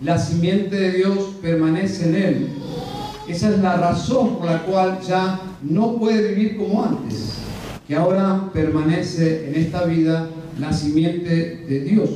[0.00, 2.48] la simiente de Dios permanece en él?
[3.28, 7.38] Esa es la razón por la cual ya no puede vivir como antes,
[7.86, 10.28] que ahora permanece en esta vida
[10.58, 12.10] la simiente de Dios.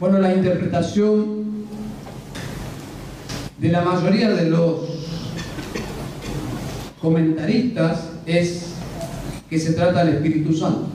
[0.00, 1.46] Bueno, la interpretación
[3.58, 4.97] de la mayoría de los
[7.08, 8.74] comentaristas es
[9.48, 10.88] que se trata del Espíritu Santo.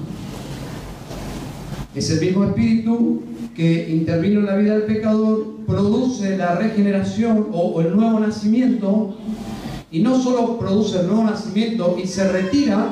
[1.95, 3.23] Es el mismo Espíritu
[3.55, 9.17] que intervino en la vida del pecador, produce la regeneración o, el nuevo nacimiento,
[9.91, 12.89] y no solo produce el nuevo nacimiento y se retira,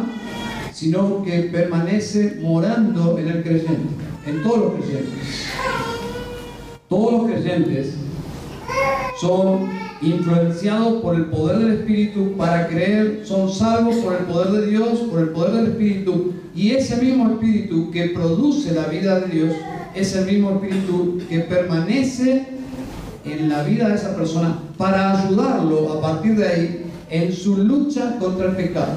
[0.73, 3.93] sino que permanece morando en el creyente,
[4.25, 5.45] en todos los creyentes.
[6.89, 7.93] Todos los creyentes
[9.19, 14.67] son influenciados por el poder del Espíritu para creer, son salvos por el poder de
[14.67, 19.27] Dios, por el poder del Espíritu, y ese mismo Espíritu que produce la vida de
[19.27, 19.55] Dios
[19.93, 22.47] es el mismo Espíritu que permanece
[23.25, 28.17] en la vida de esa persona para ayudarlo a partir de ahí en su lucha
[28.19, 28.93] contra el pecado.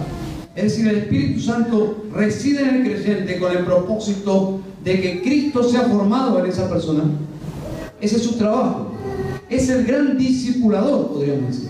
[0.57, 5.63] Es decir, el Espíritu Santo reside en el creyente con el propósito de que Cristo
[5.65, 7.03] sea formado en esa persona.
[8.01, 8.94] Ese es su trabajo
[9.49, 11.69] es el gran discipulador, podríamos decir.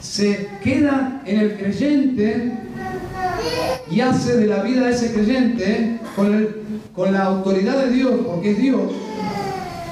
[0.00, 2.52] Se queda en el creyente
[3.90, 6.48] y hace de la vida de ese creyente, con,
[6.94, 8.92] con la autoridad de Dios, porque es Dios,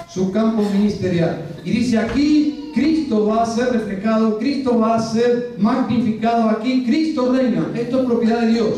[0.09, 1.43] su campo ministerial.
[1.65, 7.33] Y dice aquí, Cristo va a ser reflejado, Cristo va a ser magnificado aquí, Cristo
[7.33, 7.71] reina.
[7.75, 8.69] Esto es propiedad de Dios.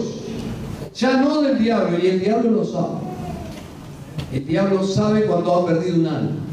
[0.94, 2.98] Ya no del diablo, y el diablo lo sabe.
[4.32, 6.47] El diablo sabe cuando ha perdido un alma.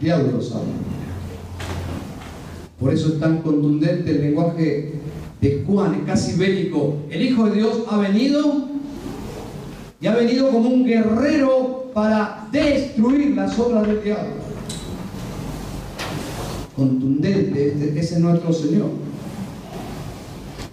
[0.00, 0.64] Diablo lo sabe.
[2.78, 4.94] Por eso es tan contundente el lenguaje
[5.40, 6.96] de Juan, es casi bélico.
[7.10, 8.68] El Hijo de Dios ha venido
[10.00, 14.32] y ha venido como un guerrero para destruir las obras del diablo.
[16.74, 18.90] Contundente, este, ese es nuestro Señor.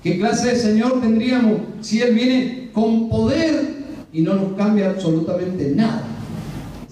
[0.01, 5.73] ¿Qué clase de Señor tendríamos si Él viene con poder y no nos cambia absolutamente
[5.75, 6.08] nada?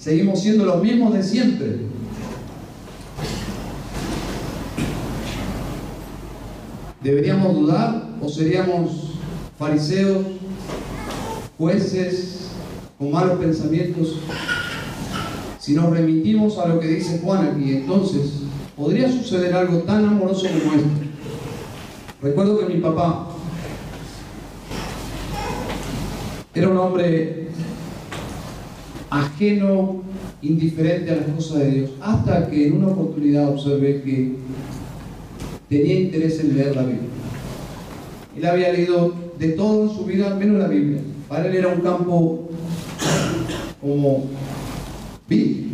[0.08, 1.80] Seguimos siendo los mismos de siempre.
[7.04, 9.16] ¿Deberíamos dudar o seríamos
[9.60, 10.26] fariseos,
[11.58, 12.52] jueces
[12.98, 14.20] con malos pensamientos?
[15.60, 18.44] Si nos remitimos a lo que dice Juan aquí, entonces
[18.78, 20.90] podría suceder algo tan amoroso como esto.
[22.22, 23.28] Recuerdo que mi papá
[26.56, 27.47] era un hombre
[29.20, 30.04] ajeno,
[30.42, 34.36] indiferente a las cosas de Dios, hasta que en una oportunidad observé que
[35.70, 37.10] tenía interés en leer la Biblia.
[38.38, 41.02] Él había leído de todo en su vida, menos la Biblia.
[41.28, 42.50] Para él era un campo
[43.82, 44.26] como
[45.28, 45.72] vi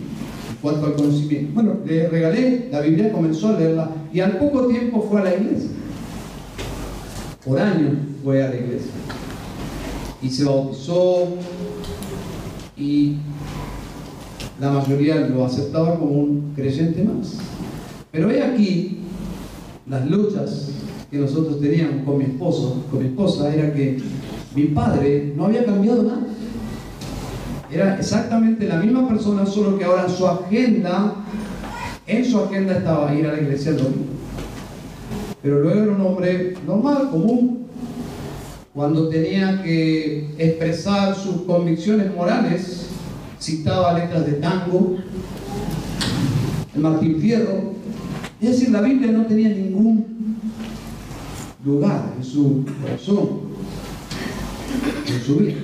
[0.50, 1.52] en cuanto al conocimiento.
[1.54, 5.36] Bueno, le regalé la Biblia, comenzó a leerla y al poco tiempo fue a la
[5.36, 5.70] iglesia.
[7.46, 8.92] por años fue a la iglesia
[10.22, 11.28] y se bautizó
[12.78, 13.18] y
[14.64, 17.34] la mayoría lo aceptaba como un creyente más.
[18.12, 19.00] Pero he aquí
[19.90, 20.70] las luchas
[21.12, 23.98] que nosotros teníamos con mi esposo, con mi esposa, era que
[24.56, 26.28] mi padre no había cambiado nada.
[27.70, 31.16] Era exactamente la misma persona, solo que ahora su agenda,
[32.08, 34.14] en su agenda estaba ir a la iglesia el domingo.
[35.42, 37.68] Pero luego era un hombre normal, común.
[38.74, 42.83] Cuando tenía que expresar sus convicciones morales,
[43.44, 44.96] citaba letras de tango,
[46.74, 47.74] el Martín Fierro.
[48.40, 50.38] Es decir, la Biblia no tenía ningún
[51.66, 53.28] lugar en su corazón,
[55.08, 55.56] en su vida.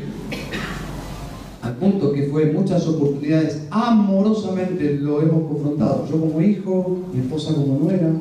[1.62, 6.06] Al punto que fue muchas oportunidades, amorosamente lo hemos confrontado.
[6.10, 8.12] Yo como hijo, mi esposa como nuera.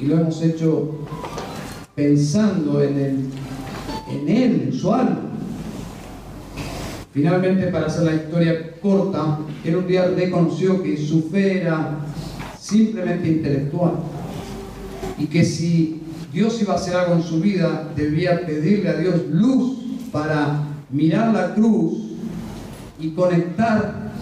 [0.00, 0.90] Y lo hemos hecho
[1.94, 3.24] pensando en, el,
[4.10, 5.33] en él, en su alma.
[7.14, 12.00] Finalmente, para hacer la historia corta, él un día reconoció que su fe era
[12.58, 13.92] simplemente intelectual
[15.16, 16.00] y que si
[16.32, 19.78] Dios iba a hacer algo en su vida, debía pedirle a Dios luz
[20.10, 21.98] para mirar la cruz
[22.98, 24.12] y conectar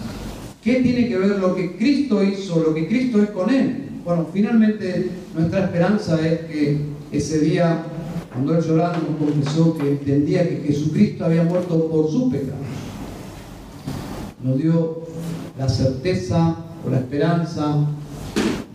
[0.63, 3.89] qué tiene que ver lo que Cristo hizo, lo que Cristo es con él.
[4.05, 6.77] Bueno, finalmente nuestra esperanza es que
[7.11, 7.85] ese día,
[8.31, 12.57] cuando él llorando nos confesó que entendía que Jesucristo había muerto por su pecado,
[14.43, 15.03] nos dio
[15.57, 17.87] la certeza o la esperanza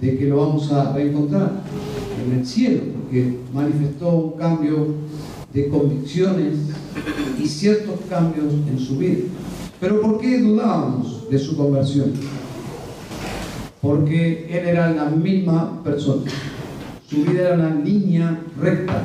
[0.01, 1.51] de que lo vamos a reencontrar
[2.25, 4.95] en el cielo, porque manifestó un cambio
[5.53, 6.55] de convicciones
[7.43, 9.25] y ciertos cambios en su vida.
[9.81, 12.12] Pero ¿por qué dudábamos de su conversión?
[13.81, 16.31] Porque él era la misma persona.
[17.09, 19.03] Su vida era una línea recta.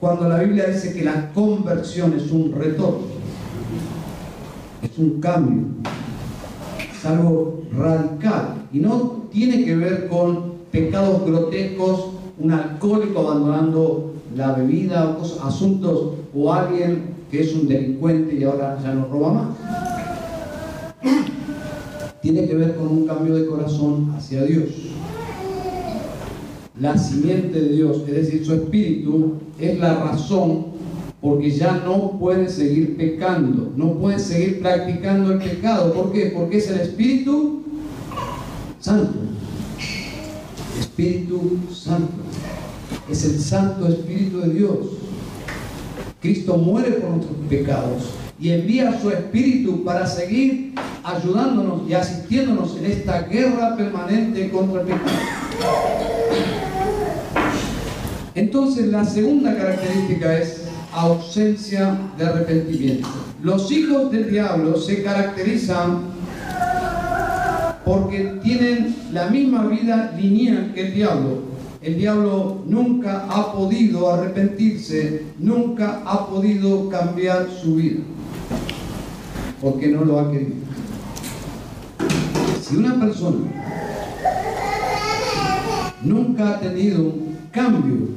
[0.00, 3.06] Cuando la Biblia dice que la conversión es un retorno,
[4.82, 5.64] es un cambio,
[7.06, 12.06] algo radical y no tiene que ver con pecados grotescos,
[12.38, 18.44] un alcohólico abandonando la bebida o cosas, asuntos o alguien que es un delincuente y
[18.44, 19.46] ahora ya no roba más.
[22.20, 24.68] Tiene que ver con un cambio de corazón hacia Dios.
[26.78, 30.65] La simiente de Dios, es decir, su espíritu, es la razón
[31.26, 35.92] porque ya no puede seguir pecando, no puede seguir practicando el pecado.
[35.92, 36.26] ¿Por qué?
[36.26, 37.64] Porque es el Espíritu
[38.78, 39.18] Santo.
[40.78, 42.14] Espíritu Santo.
[43.10, 44.78] Es el Santo Espíritu de Dios.
[46.20, 48.04] Cristo muere por nuestros pecados
[48.38, 54.86] y envía su Espíritu para seguir ayudándonos y asistiéndonos en esta guerra permanente contra el
[54.86, 55.10] pecado.
[58.36, 60.65] Entonces la segunda característica es
[60.96, 63.08] ausencia de arrepentimiento.
[63.42, 66.00] Los hijos del diablo se caracterizan
[67.84, 71.56] porque tienen la misma vida lineal que el diablo.
[71.82, 78.00] El diablo nunca ha podido arrepentirse, nunca ha podido cambiar su vida,
[79.60, 80.54] porque no lo ha querido.
[82.60, 83.38] Si una persona
[86.02, 88.08] nunca ha tenido un cambio,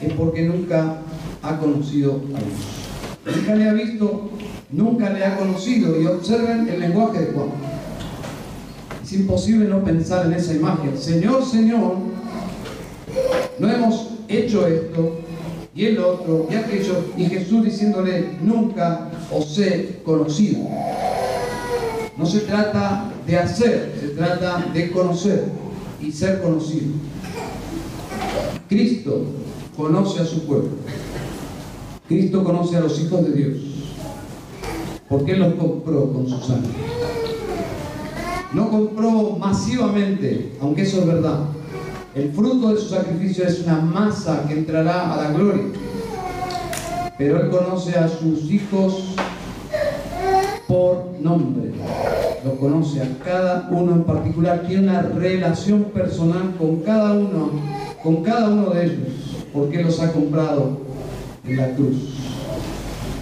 [0.00, 1.02] es porque nunca
[1.42, 3.36] ha conocido a Dios.
[3.36, 4.30] Nunca le ha visto,
[4.70, 6.00] nunca le ha conocido.
[6.00, 7.48] Y observen el lenguaje de Juan.
[9.02, 10.96] Es imposible no pensar en esa imagen.
[10.98, 11.96] Señor, Señor,
[13.58, 15.20] no hemos hecho esto
[15.74, 17.04] y el otro y aquello.
[17.16, 20.60] Y Jesús diciéndole, nunca os he conocido.
[22.16, 25.44] No se trata de hacer, se trata de conocer
[26.00, 26.94] y ser conocido.
[28.68, 29.24] Cristo
[29.76, 30.70] conoce a su pueblo.
[32.08, 33.58] Cristo conoce a los hijos de Dios.
[35.10, 36.70] Porque Él los compró con su sangre.
[38.54, 41.40] No compró masivamente, aunque eso es verdad.
[42.14, 45.64] El fruto de su sacrificio es una masa que entrará a la gloria.
[47.18, 49.14] Pero Él conoce a sus hijos
[50.66, 51.72] por nombre.
[52.42, 54.64] Lo conoce a cada uno en particular.
[54.66, 57.50] Tiene una relación personal con cada uno,
[58.02, 59.44] con cada uno de ellos.
[59.52, 60.87] Porque los ha comprado
[61.48, 62.14] en la cruz.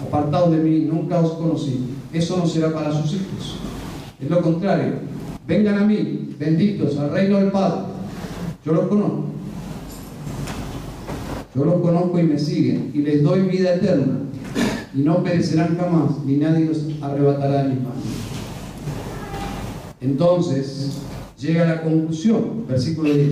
[0.07, 1.81] Apartados de mí, nunca os conocí.
[2.13, 3.59] Eso no será para sus hijos.
[4.21, 4.95] Es lo contrario.
[5.47, 7.83] Vengan a mí, benditos, al reino del Padre.
[8.65, 9.25] Yo los conozco.
[11.55, 12.91] Yo los conozco y me siguen.
[12.95, 14.21] Y les doy vida eterna.
[14.95, 18.05] Y no perecerán jamás, ni nadie los arrebatará de mis manos.
[20.01, 20.99] Entonces,
[21.39, 23.31] llega la conclusión, versículo 10.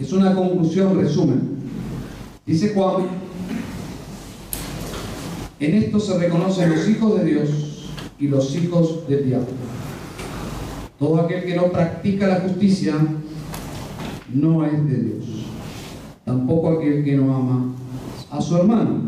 [0.00, 1.52] Es una conclusión, resumen.
[2.44, 3.04] Dice Juan,
[5.62, 7.48] en esto se reconocen los hijos de Dios
[8.18, 9.46] y los hijos del diablo.
[10.98, 12.94] Todo aquel que no practica la justicia
[14.32, 15.24] no es de Dios.
[16.24, 17.74] Tampoco aquel que no ama
[18.30, 19.02] a su hermano.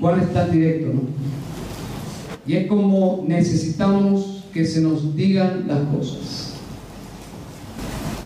[0.00, 1.00] Juan está directo, ¿no?
[2.46, 6.54] Y es como necesitamos que se nos digan las cosas.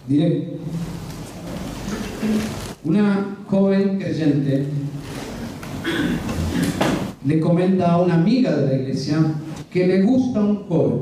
[0.06, 0.58] Directo.
[2.84, 4.66] Una joven creyente
[7.28, 9.18] le comenta a una amiga de la iglesia
[9.70, 11.00] que le gusta un joven.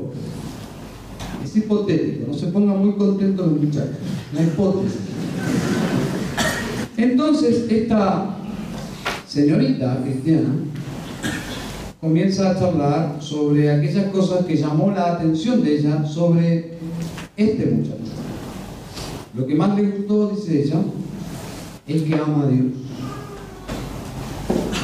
[1.41, 3.93] Es hipotético, no se ponga muy contento el muchacho,
[4.33, 4.99] una hipótesis.
[6.97, 8.35] Entonces, esta
[9.25, 10.49] señorita cristiana
[12.01, 16.77] comienza a charlar sobre aquellas cosas que llamó la atención de ella sobre
[17.37, 18.11] este muchacho.
[19.33, 20.81] Lo que más le gustó, dice ella,
[21.87, 22.65] es que ama a Dios.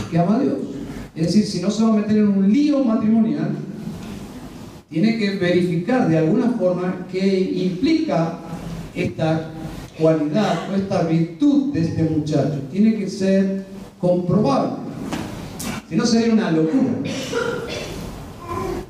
[0.10, 0.73] que ama a Dios.
[1.16, 3.52] Es decir, si no se va a meter en un lío matrimonial,
[4.90, 8.40] tiene que verificar de alguna forma qué implica
[8.96, 9.52] esta
[10.00, 12.62] cualidad o esta virtud de este muchacho.
[12.72, 13.66] Tiene que ser
[14.00, 14.78] comprobable.
[15.90, 16.94] Si no sería una locura.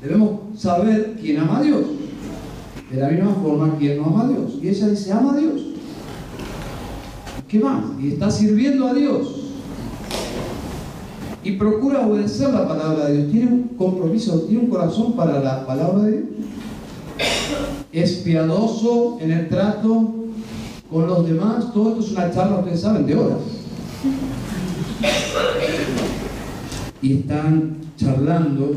[0.02, 1.86] Debemos saber quién ama a Dios.
[2.90, 4.52] De la misma forma, quién no ama a Dios.
[4.62, 5.62] Y ella dice, ama a Dios.
[7.48, 7.84] ¿Qué más?
[8.00, 9.43] Y está sirviendo a Dios.
[11.44, 13.32] Y procura obedecer la palabra de Dios.
[13.32, 16.24] Tiene un compromiso, tiene un corazón para la palabra de Dios.
[17.92, 20.14] Es piadoso en el trato
[20.90, 21.72] con los demás.
[21.74, 23.38] Todo esto es una charla, ustedes saben, de horas.
[27.02, 28.74] Y están charlando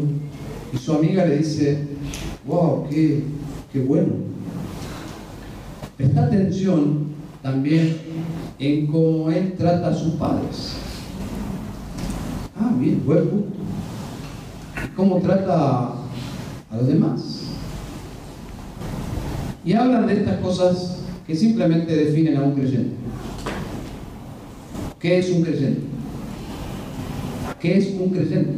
[0.74, 1.88] y su amiga le dice,
[2.46, 3.24] wow, qué,
[3.72, 4.14] qué bueno.
[5.96, 7.08] Presta atención
[7.42, 7.98] también
[8.60, 10.87] en cómo él trata a sus padres.
[12.80, 13.58] Bien, buen punto.
[14.96, 15.94] ¿Cómo trata
[16.70, 17.44] a los demás?
[19.66, 22.96] Y hablan de estas cosas que simplemente definen a un creyente.
[25.00, 25.82] ¿Qué es un creyente?
[27.60, 28.54] ¿Qué es un creyente?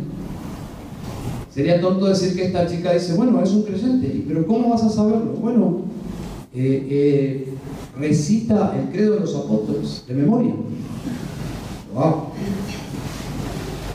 [1.49, 4.89] Sería tonto decir que esta chica dice, bueno, es un creyente, pero ¿cómo vas a
[4.89, 5.33] saberlo?
[5.33, 5.81] Bueno,
[6.53, 7.47] eh, eh,
[7.97, 10.53] recita el credo de los apóstoles de memoria.
[11.93, 12.28] Wow.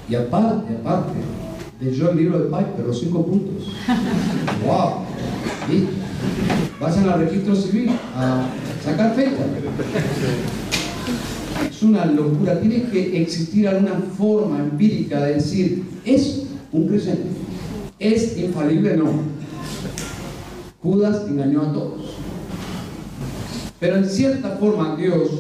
[0.09, 1.15] Y aparte, aparte,
[1.81, 3.69] leyó el libro de Piper, los cinco puntos.
[4.67, 5.05] ¡Wow!
[5.71, 5.93] ¿Listo?
[6.81, 8.47] Vayan al registro civil a
[8.85, 9.45] sacar fecha.
[11.69, 12.61] Es una locura.
[12.61, 17.29] Tiene que existir alguna forma empírica de decir, es un creyente.
[17.99, 18.97] ¿Es infalible?
[18.97, 19.11] No.
[20.83, 22.17] Judas engañó a todos.
[23.81, 25.31] Pero en cierta forma Dios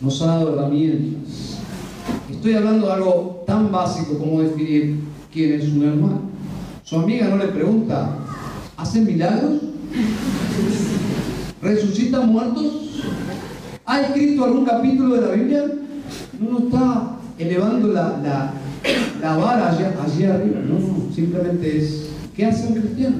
[0.00, 1.25] nos ha dado herramientas
[2.46, 5.00] Estoy hablando de algo tan básico como definir
[5.32, 6.20] quién es un hermano.
[6.84, 8.18] Su amiga no le pregunta,
[8.76, 9.62] ¿hacen milagros?
[11.60, 13.02] ¿Resucita muertos?
[13.84, 15.64] ¿Ha escrito algún capítulo de la Biblia?
[16.38, 18.52] No está elevando la,
[19.20, 23.16] la, vara allí, arriba, no, no, simplemente es, ¿qué hace un cristiano?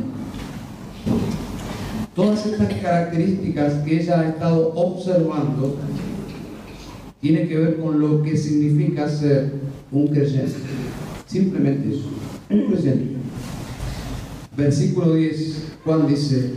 [2.15, 5.75] Todas estas características que ella ha estado observando
[7.27, 9.51] tiene que ver con lo que significa ser
[9.91, 10.55] un creyente.
[11.27, 12.09] Simplemente eso,
[12.49, 13.17] un creyente.
[14.57, 16.53] Versículo 10, Juan dice,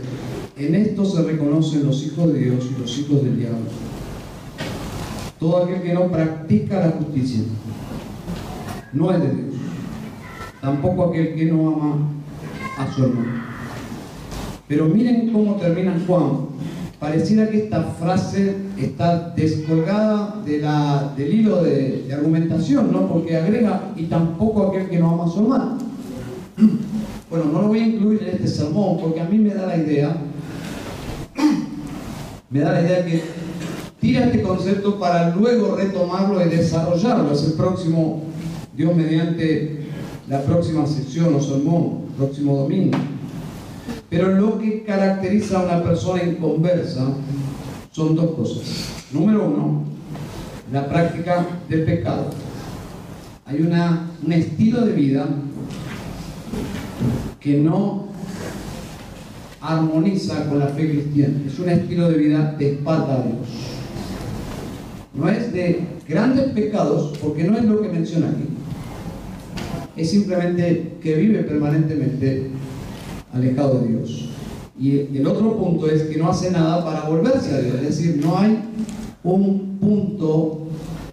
[0.56, 3.66] en esto se reconocen los hijos de Dios y los hijos del diablo.
[5.40, 7.40] Todo aquel que no practica la justicia
[8.92, 9.54] no es de Dios.
[10.60, 12.08] Tampoco aquel que no ama
[12.78, 13.42] a su hermano.
[14.68, 16.49] Pero miren cómo termina Juan
[17.00, 23.08] pareciera que esta frase está descolgada de la, del hilo de, argumentación, ¿no?
[23.08, 25.78] porque agrega, y tampoco aquel que no ama su hermano.
[27.30, 29.76] Bueno, no lo voy a incluir en este sermón porque a mí me da la
[29.76, 30.16] idea,
[32.50, 33.22] me da la idea que
[34.00, 37.30] tira este concepto para luego retomarlo y desarrollarlo.
[37.30, 38.24] Es el próximo,
[38.76, 39.86] Dios mediante
[40.28, 42.98] la próxima sección o sermón, próximo domingo.
[44.10, 47.06] Pero lo que caracteriza a una persona inconversa
[47.92, 48.88] son dos cosas.
[49.12, 49.84] Número uno,
[50.72, 52.30] la práctica del pecado.
[53.46, 55.26] Hay un estilo de vida
[57.38, 58.08] que no
[59.60, 61.34] armoniza con la fe cristiana.
[61.46, 63.48] Es un estilo de vida de espalda a Dios.
[65.14, 68.44] No es de grandes pecados, porque no es lo que menciona aquí.
[69.96, 72.50] Es simplemente que vive permanentemente
[73.32, 74.28] alejado de Dios.
[74.78, 78.20] Y el otro punto es que no hace nada para volverse a Dios, es decir,
[78.24, 78.58] no hay
[79.22, 80.68] un punto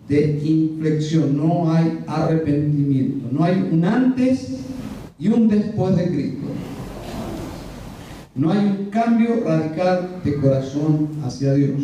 [0.07, 4.59] de inflexión, no hay arrepentimiento, no hay un antes
[5.19, 6.47] y un después de Cristo.
[8.35, 11.81] No hay un cambio radical de corazón hacia Dios.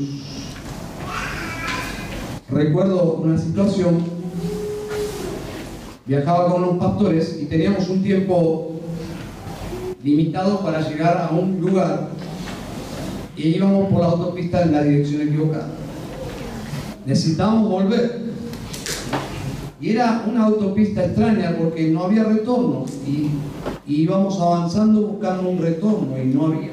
[2.50, 4.04] Recuerdo una situación,
[6.06, 8.72] viajaba con unos pastores y teníamos un tiempo
[10.04, 12.10] limitado para llegar a un lugar
[13.38, 15.70] y íbamos por la autopista en la dirección equivocada.
[17.06, 18.24] Necesitábamos volver.
[19.82, 23.30] Y era una autopista extraña porque no había retorno y,
[23.86, 26.70] íbamos avanzando buscando un retorno y no había.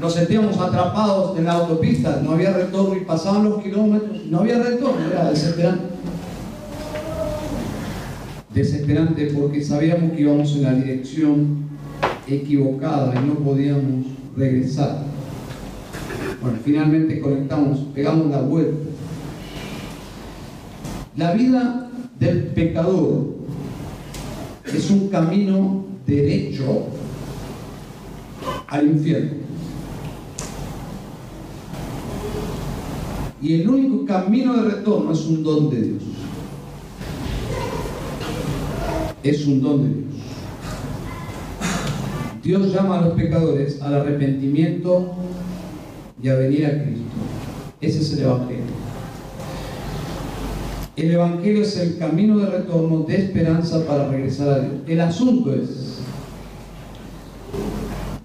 [0.00, 4.58] Nos sentíamos atrapados en la autopista, no había retorno y pasaban los kilómetros, no había
[4.58, 5.84] retorno, era desesperante.
[8.54, 11.61] Desesperante porque sabíamos que íbamos en la dirección
[12.34, 14.06] equivocada y no podíamos
[14.36, 15.04] regresar.
[16.40, 18.90] Bueno, finalmente conectamos, pegamos la vuelta.
[21.16, 23.34] La vida del pecador
[24.64, 26.86] es un camino derecho
[28.66, 29.42] al infierno.
[33.42, 36.02] Y el único camino de retorno es un don de Dios.
[39.22, 40.11] Es un don de Dios.
[42.42, 45.12] Dios llama a los pecadores al arrepentimiento
[46.20, 47.04] y a venir a Cristo.
[47.80, 48.82] Ese es el Evangelio.
[50.96, 54.74] El Evangelio es el camino de retorno, de esperanza para regresar a Dios.
[54.86, 55.98] El asunto es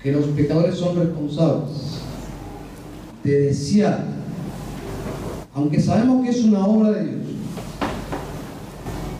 [0.02, 2.02] que los pecadores son responsables
[3.24, 4.04] de desear,
[5.54, 7.26] aunque sabemos que es una obra de Dios,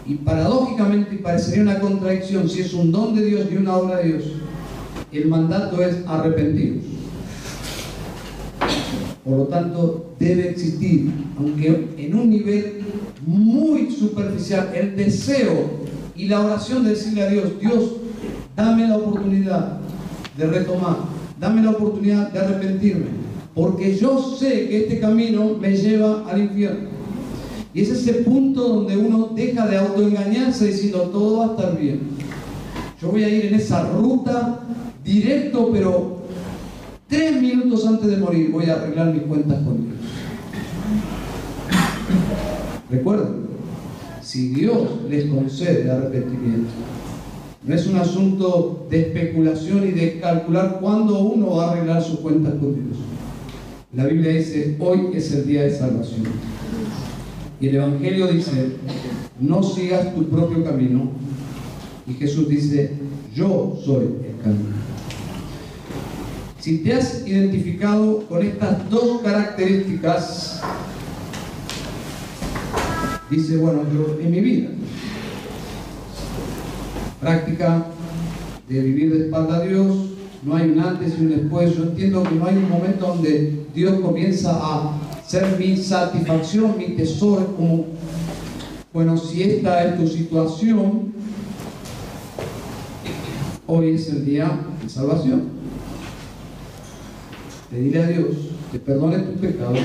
[0.08, 4.04] y paradójicamente parecería una contradicción si es un don de Dios y una obra de
[4.08, 4.24] Dios,
[5.12, 6.84] el mandato es arrepentidos.
[9.24, 12.82] Por lo tanto, debe existir, aunque en un nivel
[13.26, 15.70] muy superficial, el deseo
[16.16, 17.92] y la oración de decirle a Dios, Dios,
[18.56, 19.80] dame la oportunidad
[20.38, 20.98] de retomar,
[21.40, 23.08] dame la oportunidad de arrepentirme,
[23.54, 26.90] porque yo sé que este camino me lleva al infierno.
[27.74, 32.00] Y es ese punto donde uno deja de autoengañarse diciendo, todo va a estar bien.
[33.00, 34.62] Yo voy a ir en esa ruta
[35.14, 36.18] directo, pero
[37.08, 39.96] Tres minutos antes de morir voy a arreglar mis cuentas con Dios.
[42.92, 43.48] Recuerden,
[44.22, 46.70] si Dios les concede arrepentimiento,
[47.64, 52.20] no es un asunto de especulación y de calcular cuándo uno va a arreglar sus
[52.20, 52.98] cuentas con Dios.
[53.96, 56.26] La Biblia dice, hoy es el día de salvación.
[57.62, 58.72] Y el Evangelio dice,
[59.40, 61.10] no sigas tu propio camino.
[62.06, 62.92] Y Jesús dice,
[63.34, 64.97] yo soy el camino.
[66.60, 70.62] Si te has identificado con estas dos características,
[73.30, 74.70] dice, bueno, yo en mi vida,
[77.22, 77.86] práctica
[78.68, 79.96] de vivir de espalda a Dios,
[80.44, 81.76] no hay un antes y un después.
[81.76, 86.96] Yo entiendo que no hay un momento donde Dios comienza a ser mi satisfacción, mi
[86.96, 87.86] tesoro, como,
[88.94, 91.14] bueno, si esta es tu situación,
[93.68, 95.57] hoy es el día de salvación.
[97.78, 98.36] Pedirle a Dios
[98.72, 99.78] que perdone tus pecados,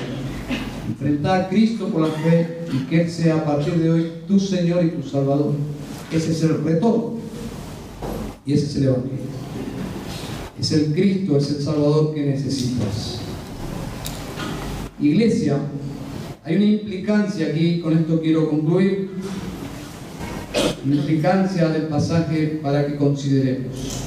[0.89, 4.41] enfrentar a Cristo por la fe y que Él sea a partir de hoy tu
[4.41, 5.53] Señor y tu Salvador.
[6.11, 7.17] Ese es el retorno
[8.47, 9.19] y ese es el Evangelio.
[10.59, 13.21] Es el Cristo, es el Salvador que necesitas.
[14.99, 15.59] Iglesia,
[16.45, 19.11] hay una implicancia aquí, con esto quiero concluir,
[20.87, 24.07] una implicancia del pasaje para que consideremos.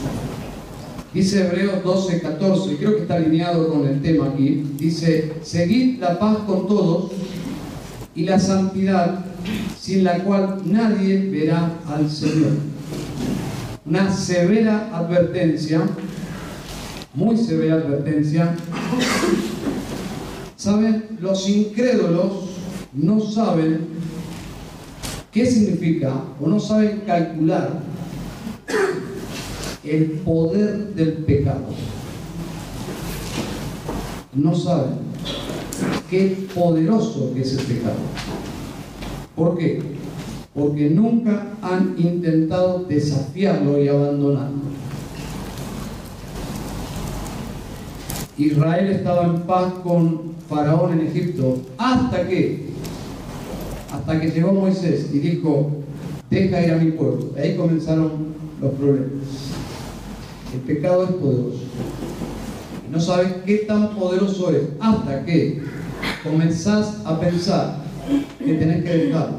[1.15, 4.65] Dice Hebreos 12, 14, creo que está alineado con el tema aquí.
[4.77, 7.13] Dice, seguid la paz con todos
[8.13, 9.23] y la santidad,
[9.79, 12.51] sin la cual nadie verá al Señor.
[13.85, 15.83] Una severa advertencia,
[17.13, 18.53] muy severa advertencia.
[20.57, 21.17] ¿Saben?
[21.21, 22.49] Los incrédulos
[22.91, 23.87] no saben
[25.31, 27.84] qué significa o no saben calcular
[29.85, 31.65] el poder del pecado.
[34.33, 34.99] No saben
[36.09, 37.95] qué poderoso es el pecado.
[39.35, 39.81] ¿Por qué?
[40.53, 44.75] Porque nunca han intentado desafiarlo y abandonarlo.
[48.37, 52.65] Israel estaba en paz con Faraón en Egipto hasta que,
[53.91, 55.71] hasta que llegó Moisés y dijo,
[56.29, 57.31] deja ir a mi pueblo.
[57.37, 59.54] Ahí comenzaron los problemas.
[60.55, 61.59] El pecado es poderoso.
[62.87, 65.61] Y no sabes qué tan poderoso es hasta que
[66.23, 67.79] comenzás a pensar
[68.39, 69.37] que tenés que dejarlo.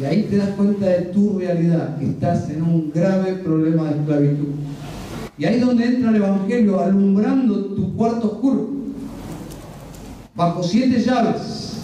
[0.00, 3.98] Y ahí te das cuenta de tu realidad, que estás en un grave problema de
[3.98, 4.48] esclavitud.
[5.36, 8.70] Y ahí es donde entra el Evangelio, alumbrando tu cuarto oscuro,
[10.36, 11.78] bajo siete llaves.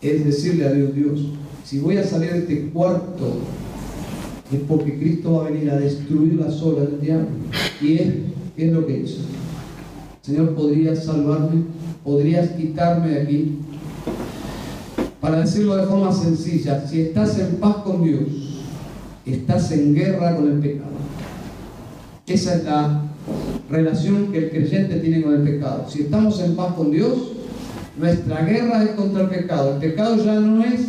[0.00, 1.20] Es decirle a Dios, Dios,
[1.64, 3.38] si voy a salir de este cuarto,
[4.52, 7.28] es porque Cristo va a venir a destruir las obras del diablo.
[7.80, 8.14] Y es,
[8.56, 9.20] es lo que hizo.
[10.22, 11.62] Señor, ¿podrías salvarme?
[12.04, 13.58] ¿Podrías quitarme de aquí?
[15.20, 18.28] Para decirlo de forma sencilla, si estás en paz con Dios,
[19.26, 20.92] estás en guerra con el pecado.
[22.26, 23.02] Esa es la
[23.70, 25.86] relación que el creyente tiene con el pecado.
[25.88, 27.32] Si estamos en paz con Dios,
[27.98, 29.74] nuestra guerra es contra el pecado.
[29.74, 30.80] El pecado ya no es,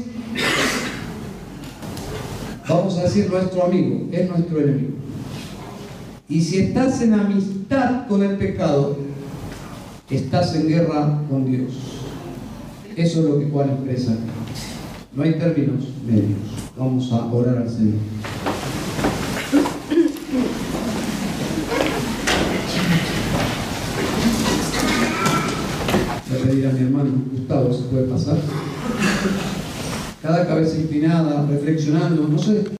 [2.69, 4.93] vamos a decir, nuestro amigo, es nuestro enemigo.
[6.27, 8.97] Y si estás en amistad con el pecado,
[10.09, 11.71] estás en guerra con Dios.
[12.95, 14.15] Eso es lo que Juan expresa.
[15.15, 16.37] No hay términos medios.
[16.77, 17.95] Vamos a orar al Señor.
[26.29, 28.37] Voy a pedir a mi hermano Gustavo si puede pasar.
[30.29, 32.77] Cada cabeza inclinada, reflexionando, no sé